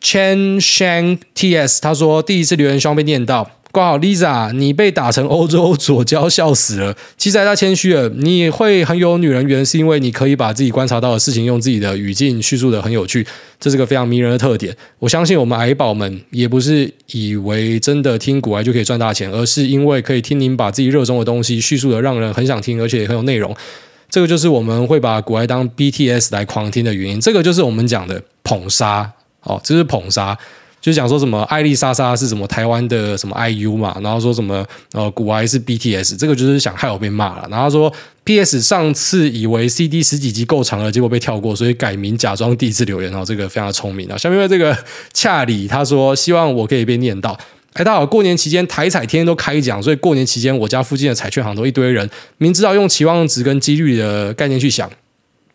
[0.00, 3.50] Chen Shang TS，他说第一次留言希望被念到。
[3.72, 6.96] 挂好 Lisa，你被打成欧洲左胶，笑死了。
[7.16, 13.24] 其实他谦虚了，你会很有女人缘，是因为你可以把自己观察到的事情用自己的语境叙述的很有趣，
[13.60, 14.76] 这是个非常迷人的特点。
[14.98, 23.54] 我相信我们癌宝们也不是以为真的听股癌就可以赚大钱，而是因为可以听您把自己热衷的东西叙述的让人很想听，而且也很有内容。
[24.08, 27.20] 这个就是我们会把古癌当 BTS 来狂听的原因。
[27.20, 29.08] 这个就是我们讲的捧杀
[29.44, 30.36] 哦，这是捧杀。
[30.80, 37.46] 就讲说什么艾丽莎莎是什么台湾的什么 IU 嘛，然后说什么呃古埃是 BTS，这个就是想害我被骂了。
[37.50, 37.92] 然后说
[38.24, 44.16] PS 上次以为 CD 十几集够长了，结果被跳过，所以改名假装第一次留言然后，这个非常的聪明啊。
[44.16, 44.76] 下面这个
[45.12, 47.38] 恰里他说希望我可以被念到。
[47.74, 52.08] 哎，大家好，过年期间台彩天天都开奖，所以过年期间我家附近的彩券行都一堆人，
[52.38, 54.90] 明知道用期望值跟几率的概念去想，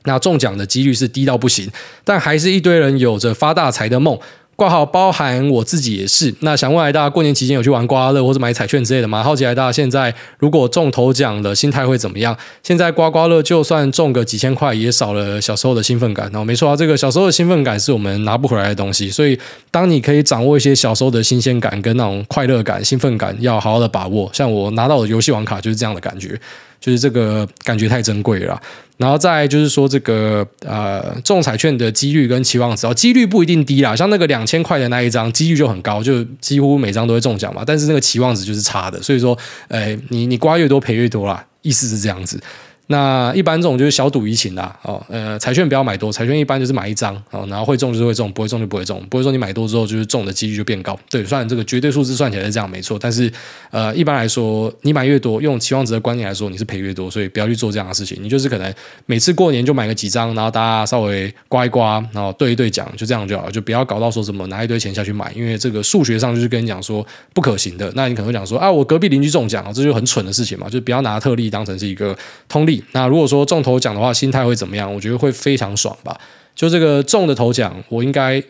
[0.03, 1.69] 那中奖的几率是低到不行，
[2.03, 4.17] 但还是一堆人有着发大财的梦。
[4.55, 6.33] 挂号包含我自己也是。
[6.39, 9.21] 那想问癌大，过年期间有去玩刮刮乐或者买彩券之类的吗？
[9.21, 12.35] 好奇来大家现在如果中头奖的心态会怎么样？
[12.63, 16.25] 现在刮刮乐就算中个几千块，也少了小时候的兴奋感。
[16.31, 19.09] 然后没错啊，这个小时候的兴奋感是我们拿不回来的东西。
[19.09, 19.37] 所以，
[19.69, 24.29] 当你可以掌握一些小时候的新鲜感跟那种快乐感、兴奋感，要好好的把握。
[24.31, 26.39] 像我拿到的游戏王卡就是这样的感觉，
[26.79, 28.61] 就是这个感觉太珍贵了。
[28.97, 37.61] 然后再就是说这个呃中彩券的几率跟期望值哦，几率不一定低啦，像那个两千块的那一张，几率就很高，就几乎每张都会中奖嘛。
[37.65, 42.39] 但是那个期望值就是差的，所以说，哎，你你刮越多赔越多啦，意思是这样子。
[42.87, 53.31] 那一般这种就是小赌怡情啦，哦，呃，彩券不要买多，彩券一般就是买一张，哦，然后会中就是会中，不会中就不会中，不会说你买多之后就是中的几率就变高，对，虽然这个绝对数字算起来是这样没错，但是
[53.71, 58.73] 呃，一般来说你买越多，用期望值的观念来说，你是赔越多，所以不要去做这样的事情，你就是可能
[59.07, 72.15] 每次过年就买个几张，然后大家稍微刮一刮，然后对一对奖，就这样就好了，就不要搞到说什么拿一堆钱下去买，因为这个数学上就是跟你讲说不可行的，那你可能会讲说啊，我隔壁邻居中奖，这就很蠢的事情嘛，就不要拿特例当成是一个
[72.47, 74.93] 通例，那如果说中头奖的话，心态会怎么样？
[74.93, 76.19] 我觉得会非常爽吧。
[76.55, 78.41] 就这个中的头奖，我应该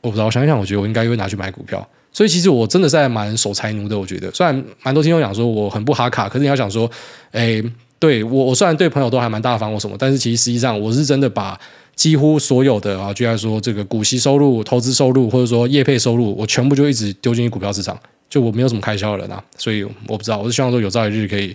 [0.00, 0.26] 我不知道。
[0.26, 1.86] 我想一想，我觉得我应该会拿去买股票。
[2.12, 3.98] 所以其实我真的是蛮守财奴的。
[3.98, 6.90] 我觉得虽然蛮多听众讲说我很不哈卡，可是你要想说，
[7.32, 7.62] 哎，
[7.98, 11.58] 对我我虽然对朋友都还蛮大方或什么，但是其实实际上我是真的把
[11.94, 17.98] 几乎所有的啊，就像说这个股息收入、投资收入或者说业配收入，我全部就一直丢进去股票市场。
[18.28, 20.38] 就我没有什么开销了啦，所以我不知道。
[20.38, 21.52] 我是希望说有朝一日可以，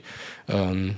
[0.48, 0.96] 嗯。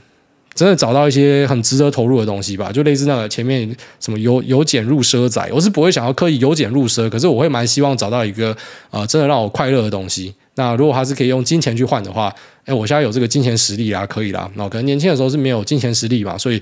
[0.55, 3.69] 真的找到一些很值得投入的东西吧，就类似那个前面
[3.99, 8.51] 什么由由俭入奢宅，我是不会想要刻意由俭入奢，可是我会蛮希望找到一个
[8.89, 10.33] 啊、呃，真的让我快乐的东西。
[10.55, 12.33] 那如果还是可以用金钱去换的话，
[12.65, 14.49] 哎，我现在有这个金钱实力啦，可以啦。
[14.55, 16.59] 那可能年轻的时候是没有金钱实力嘛，所以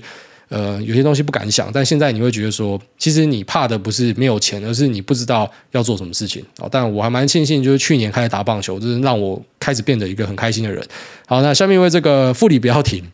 [0.48, 1.70] 呃，有些东西不敢想。
[1.72, 6.44] 但现在你会觉得说，其实你怕的不是没有钱，而是你不知道要做什么事情。
[6.58, 10.86] 哦，但我还蛮庆幸，就是去年开始打棒球，就是让我开始变得一个很开心的人。
[11.26, 13.04] 好，那下面为这个副理不要停。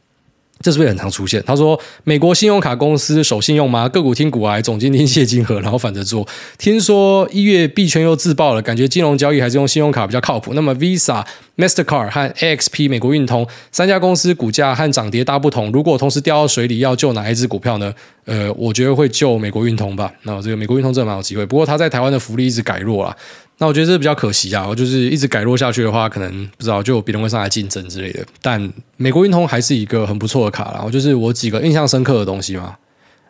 [0.63, 1.43] 这是不是很常出现？
[1.45, 3.89] 他说：“美国信用卡公司守信用吗？
[3.89, 6.27] 个股听股癌，总经听谢金河，然后反着做。
[6.57, 10.55] 听说一月币圈又自爆了，感觉金融交易还是用信用卡比较靠谱。
[10.55, 11.25] 那么 Visa、
[11.57, 17.93] Mastercard 和 AXP 美国运通三家公司股价和涨跌大不同，如果同时掉到水里，要救哪一只股票呢？
[18.25, 20.13] 呃，我觉得会救美国运通吧。
[20.23, 23.17] 那这个美国运通真的蛮有机会，不过他在台湾的福利一直改弱了。”
[23.63, 28.27] 那我觉得这比较可惜啊，我就是一直改弱下去的话，可能不知道就有别人会上来竞争之类的。
[28.41, 28.61] 但
[28.97, 32.75] 美国运通还是一个很不错的卡，然后就是我几个印象深刻的东西嘛。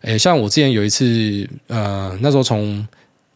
[0.00, 2.88] 诶，像我之前有一次，呃，那时候从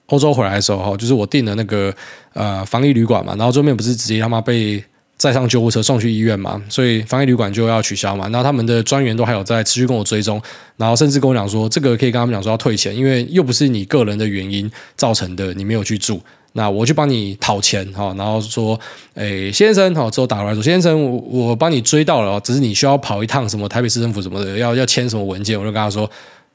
[0.06, 1.94] 欧洲回来的时候，就是我订了那个
[2.32, 4.82] 呃防疫旅馆嘛，然后桌面不是直接他妈被
[5.18, 8.26] 载上救护车送去医院嘛，所以防疫旅馆就要取消嘛。
[8.30, 10.40] 然后他们的专员都还有在持续跟我追踪，
[10.78, 16.22] 然后甚至跟我讲说，这个可以跟他们讲说要退钱，因为又不是你个人的原因造成的，你没有去住。
[16.56, 18.78] 那我去帮你讨钱哈，然后说，
[19.14, 26.10] 诶，先生哈，之后打过来说，先生，我我帮你追到了，只是你需要跑一趟什么台北市政府什么的，要要签什么文件，我就跟他说，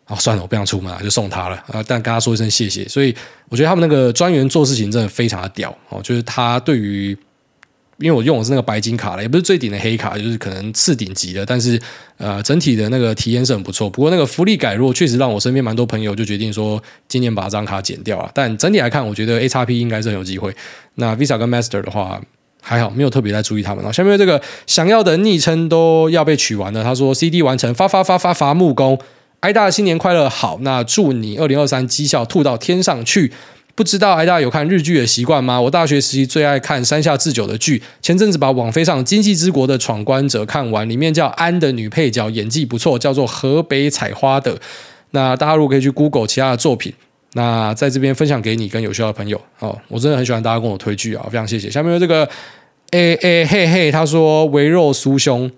[0.08, 2.88] 哦，算了，我不想出门，就送他了啊，但跟他说一声谢谢。
[2.88, 3.16] 所以
[3.50, 7.18] 我觉得他们那个专员做事情真的非常的屌哦，就是他对于。
[8.02, 11.80] 因为我用的是那个白金卡了，也不是最顶的黑卡，就是可能次顶级的，但是
[12.18, 13.90] 呃，整体的那个体验是很不错。
[13.90, 18.30] 不过那个福利改弱，确实让我身边蛮多朋友就决定说，今年把这张卡剪掉了。
[18.34, 20.54] 但整体来看，我觉得 XRP 应该是很有机会。
[20.96, 22.20] 那 Visa 跟 Master 的话
[22.60, 23.84] 还好，没有特别在注意他们。
[23.84, 26.84] 然后下面这个想要的昵称都要被取完了。
[26.84, 29.00] 他说 CD 完成，发发发发伐木工，
[29.42, 33.32] 癌大新年快乐，好，那祝你二零二三绩效吐到天上去。
[33.74, 35.60] 不知道癌大有看日剧的习惯吗？
[35.60, 44.58] 我大学时期最爱看山下智久的剧，前阵子把网飞上《经济之国的闯关者》看完，里面叫安的女配角演技不错，叫做河北采花的。
[45.12, 46.94] 那大家如果可以去 Google 其他的作品，
[47.34, 51.70] 那在这边分享给你跟有需要的朋友哦，我真的很喜欢大家跟我推剧啊，非常谢谢。
[51.70, 52.28] 下面有这个，
[52.92, 55.50] 诶诶嘿嘿，他说微肉酥胸。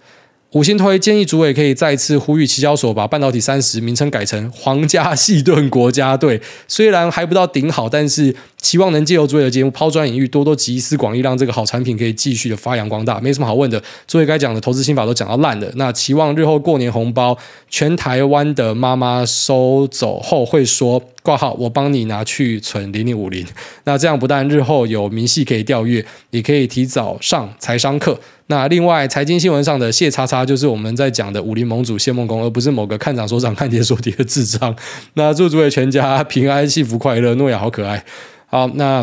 [0.53, 13.19] 五星推建议主委可以再次呼吁期交所把半导体三十名称改成皇家细盾国家队，虽然还不到顶好，但是期望能借由主委的节目抛砖引玉，多多集思广益，让这个好产品可以继续的发扬光大。
[13.19, 15.71] 没什么好问的，主委该讲的投资心法都讲到烂了。
[15.73, 17.35] 那期望日后过年红包，
[17.67, 23.43] 全台湾的妈妈收走后会说挂号，我帮你拿去存零零五零。
[23.85, 28.19] 那这样不但日后有明细可以调阅，也可以提早上财商课。
[28.47, 34.75] 那另外，财经新闻上的谢叉叉就是我们在讲的武林盟主谢孟恭，而不是某个看涨说涨看跌说跌的智障。
[35.15, 38.03] 那祝诸位全家平安幸福快乐，诺亚好可爱。
[38.47, 39.01] 好，那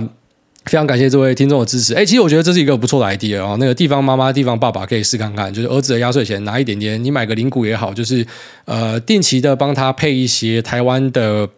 [0.67, 1.95] 非常感谢这位听众的支持。
[1.95, 8.25] 哎，其实我觉得这是一个不错的 idea 啊，那个地方妈妈、地方爸爸可以试看看，就是儿子的压岁钱拿一点点，你买个零股也好，就是
[8.67, 11.49] 呃定期的帮他配一些台湾的。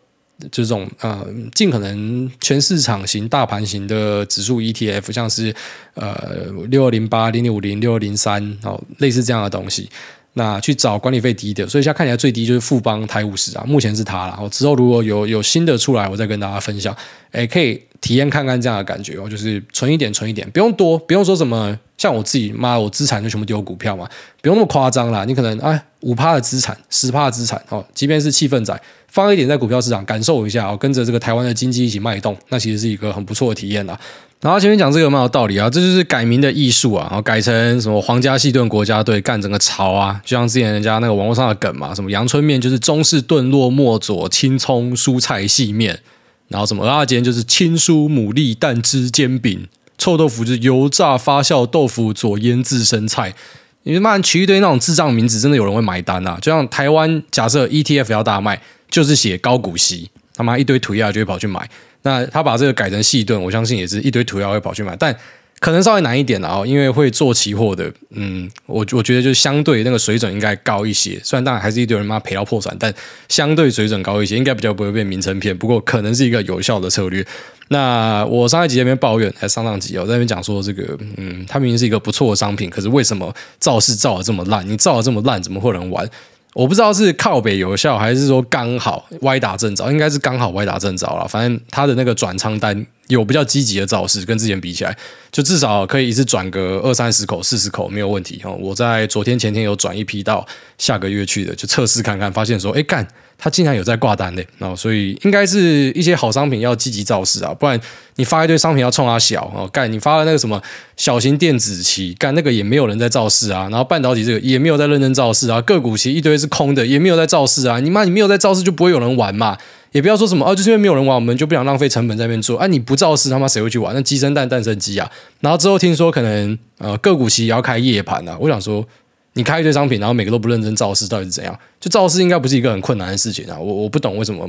[0.51, 5.55] 这种呃，尽可能全市场型、大盘型的指数 ETF，像是
[5.95, 9.89] 呃六二零八、零零五零、六二零三哦，类似这样的东西，
[10.33, 11.67] 那去找管理费低的。
[11.69, 14.49] 所以现在看起来最低就是富邦台五十啊，目前是它了。
[14.51, 16.97] 之后如果有有新的出来，我再跟大家分享。
[17.31, 21.79] 哎，可以体验看看这样的感觉哦，就是存一点，存一点，不用多，不用说什么。
[21.97, 24.09] 像我自己，妈，我资产就全部丢股票嘛，
[24.43, 25.25] 不用那么夸张啦。
[25.25, 28.79] 你可能哎，五趴的资产，十趴的资产哦，即便是气氛仔。
[29.13, 33.99] 放一点在股票市场，感受一下哦，跟着这个台湾的经济一起脉动，那其实是一个很不错的体验啦。
[34.41, 46.01] 然后前面讲这个蛮有道理啊，这就是改名的艺术啊，然后改成什么皇家细盾国家队干整个潮啊，就像之前人家那个网络上的梗嘛，什么阳春面就是中式炖酪末佐青葱蔬菜细面，
[46.49, 53.35] 然后什么蚵仔煎就是青蔬牡蛎蛋汁煎饼，臭豆腐就是油炸发酵豆腐佐腌制生菜。
[53.83, 56.39] 你他妈取一堆那种智障名字，真的有人会买单啊？
[56.41, 58.59] 就像台湾假设 ETF 要大卖。
[58.93, 61.69] 就是写高股息，他妈一堆涂鸦就会跑去买。
[62.03, 65.17] 那他把这个改成细盾，我相信也是一堆涂鸦会跑去买，但
[65.61, 71.21] 可能稍微难一点啊，因为会做期货的，嗯，我我觉得就相对那个水准应该高一些。
[71.23, 72.93] 虽然当然还是一堆人妈赔到破产，但
[73.29, 75.57] 相对水准高一些，应该比较不会被名称骗。
[75.57, 77.25] 不过可能是一个有效的策略。
[77.69, 84.69] 那我上一集那边抱怨，还上上集我在那边讲说这个，嗯，它明明是一个不错的商品，可是为什么造势造的这么烂？
[84.69, 86.07] 你造的这么烂，怎么会有人玩？
[86.55, 91.27] 我不知道是靠北有效，还是说刚好歪打正着，应该是刚好歪打正着了。
[91.27, 94.97] 反正他的那个转仓单有比较积极的造势，跟之前比起来，
[95.31, 98.43] 就至少可以一次转个二三十口、四十口没有问题。
[98.59, 100.47] 我在昨天前天有转一批到
[100.77, 103.07] 下个月去的，就测试看看，发现说，哎干。
[103.45, 107.77] 他竟然有在挂单的，哦，所以应该是一些好商品要积极造势啊，不然
[108.15, 110.63] 你发一堆商品要冲它小哦，干你发了那个什么
[110.97, 119.59] 小型电子期，干那个也没有人在造势啊，然后半导体这个也没有在认真造势啊，个股期一堆是空的，也没有在造势啊，你妈你没有在造势就不会有人玩嘛，
[119.91, 123.93] 也不要说什么哦，就是因为没有人玩，我们就不想浪费成本在那边做，哎、啊，你不造势他妈谁会去玩？
[123.93, 128.87] 那鸡生蛋蛋生鸡啊，然后之后听说可能呃个股期也要开夜盘啊，我想说。
[129.35, 131.59] 你开一堆商品，然后每个都不认真造势，到底是怎样？
[131.81, 133.57] 就造势应该不是一个很困难的事情啊！
[133.59, 134.49] 我我不懂为什么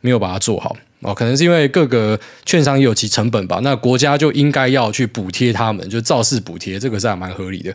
[0.00, 3.60] 没有把它做好哦，可能是因为各个券商也有其成本吧。
[3.62, 7.74] 那国家就应该要去补贴他们，就造势补贴，这个是还蛮合理的。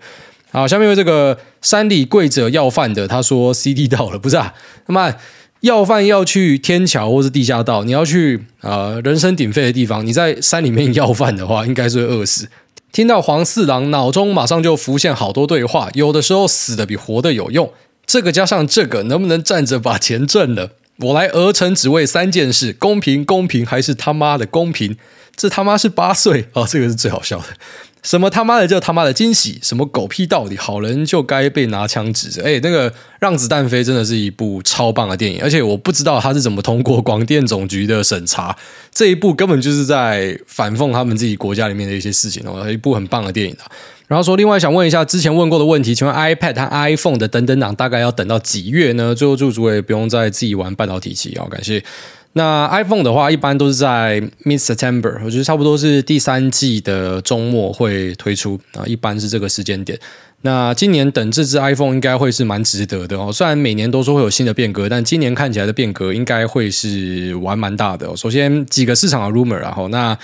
[0.52, 4.54] 好，下面有这个山里跪着要饭的，他说 CD 到了，不是啊？
[4.88, 5.14] 他妈
[5.60, 12.48] 要饭要去天桥或是地下道，你要去呃人声鼎沸的地方，你在山里面要饭的话，应该是会饿死。
[12.98, 15.88] 听到黄四郎，脑中马上就浮现好多对话。
[15.94, 17.72] 有的时候死的比活的有用。
[18.08, 20.72] 这个加上这个，能不能站着把钱挣了？
[21.02, 24.98] 我来鹅城只为三件事：公平，公平，还是他妈的公平？
[25.36, 27.46] 这他妈是八岁哦，这个是最好笑的。
[28.08, 29.60] 什么他妈的叫他妈的惊喜？
[29.62, 30.56] 什么狗屁道理？
[30.56, 32.42] 好人就该被拿枪指着。
[32.42, 32.90] 哎，那个
[33.20, 38.56] 《让子弹飞》真的是一部超棒的电影，而且我不知道他是怎么通过广电总局的审查。
[38.94, 43.68] 这一部根本就是在反讽他们自己国家里面的一些事情哦，一部很棒的电影啊。
[44.08, 49.14] 然后说，另外想问一下之前问过的问题，请问 iPad 和 iPhone 的等等档大概要等到几月呢？
[49.14, 51.84] 最后祝诸位不用再自己玩半导体期啊，感谢。
[52.38, 60.00] 那 iPhone 的话，一般都是在 Mid September，我觉得差不多是第三季的周末会推出啊，一般是这个时间点。
[60.42, 68.16] 那今年等这支 iPhone 应该会是蛮值得的哦，虽然每年都说会有新的变革，但今年看起来的变革应该会是玩蛮大的。
[68.16, 70.18] 首先几个市场的 rumor，然后那。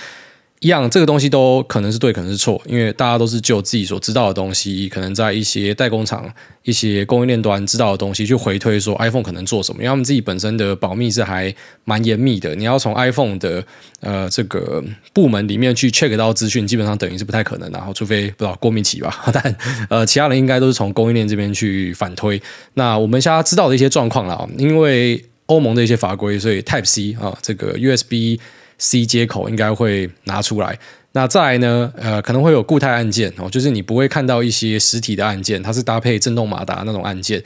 [0.60, 6.32] 一样，这个东西都可能是对，可能是错，因为大家都是就自己所知道的东西，可能在一些代工厂、
[6.62, 13.62] 一些供应链端知道的东西去回推说 iPhone 可能做什么，因为他们自己本身的保密是还蛮严密的，你要从 iPhone 的
[14.00, 14.82] 呃这个
[15.12, 19.56] 部门里面去 check 到资讯，基本上等于是不太可能，然后除非不知道郭明錤吧，但
[19.90, 22.40] 呃其他人应该都是从供应链这边去反推。
[22.72, 25.22] 那我们现在知道的一些状况了，因为。
[25.46, 28.40] 欧盟的一些法规，所以 Type C 啊，这个 USB
[28.78, 30.78] C 接口应该会拿出来。
[31.12, 37.42] 那再来呢，呃，可能会有固态按键哦，就是你不会看到一些实体的按键，它是搭配震动马达那种按键。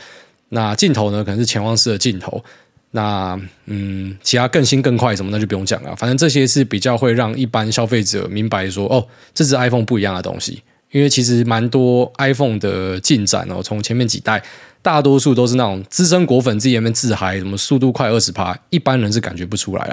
[0.49, 2.43] 那镜头呢，可能是潜望式的镜头。
[2.93, 10.63] 那嗯，其他更新更快什么那就不用讲了，反正这些是比较会让一般消费者明白说，哦，这支 iPhone 不一样的东西。
[10.91, 14.43] 因为其实蛮多 iPhone 的进展哦，从前面几代，
[14.81, 19.85] 大多数都是那种资深果粉自己那边自嗨，什么速度快二十趴，一般人是感觉不出来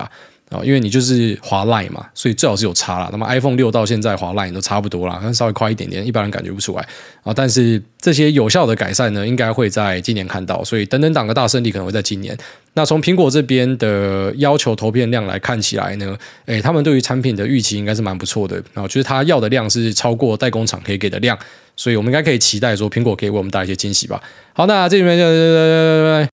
[0.50, 0.62] 啊。
[0.64, 3.10] 因为你就是滑 Line 嘛，所以最好是有差啦。
[3.12, 6.88] 那么 iPhone 六到现在滑 Line 都差不多啦，可能稍微快一点点，一般人感觉不出来
[7.24, 7.34] 啊。
[7.34, 12.38] 但是这些有效的改善呢，应该会在今年看到，所以等等档的大胜利可能会在今年。
[12.74, 21.38] 那从苹果这边的要求投片量来看起来呢，诶，他们对于产品的预期应该是蛮不错的啊，就是他要的量是超过代工厂可以给的量，
[21.78, 24.22] 所以我们应该可以期待说苹果可以为我们带一些惊喜吧。
[24.54, 26.35] 好，那这里面就。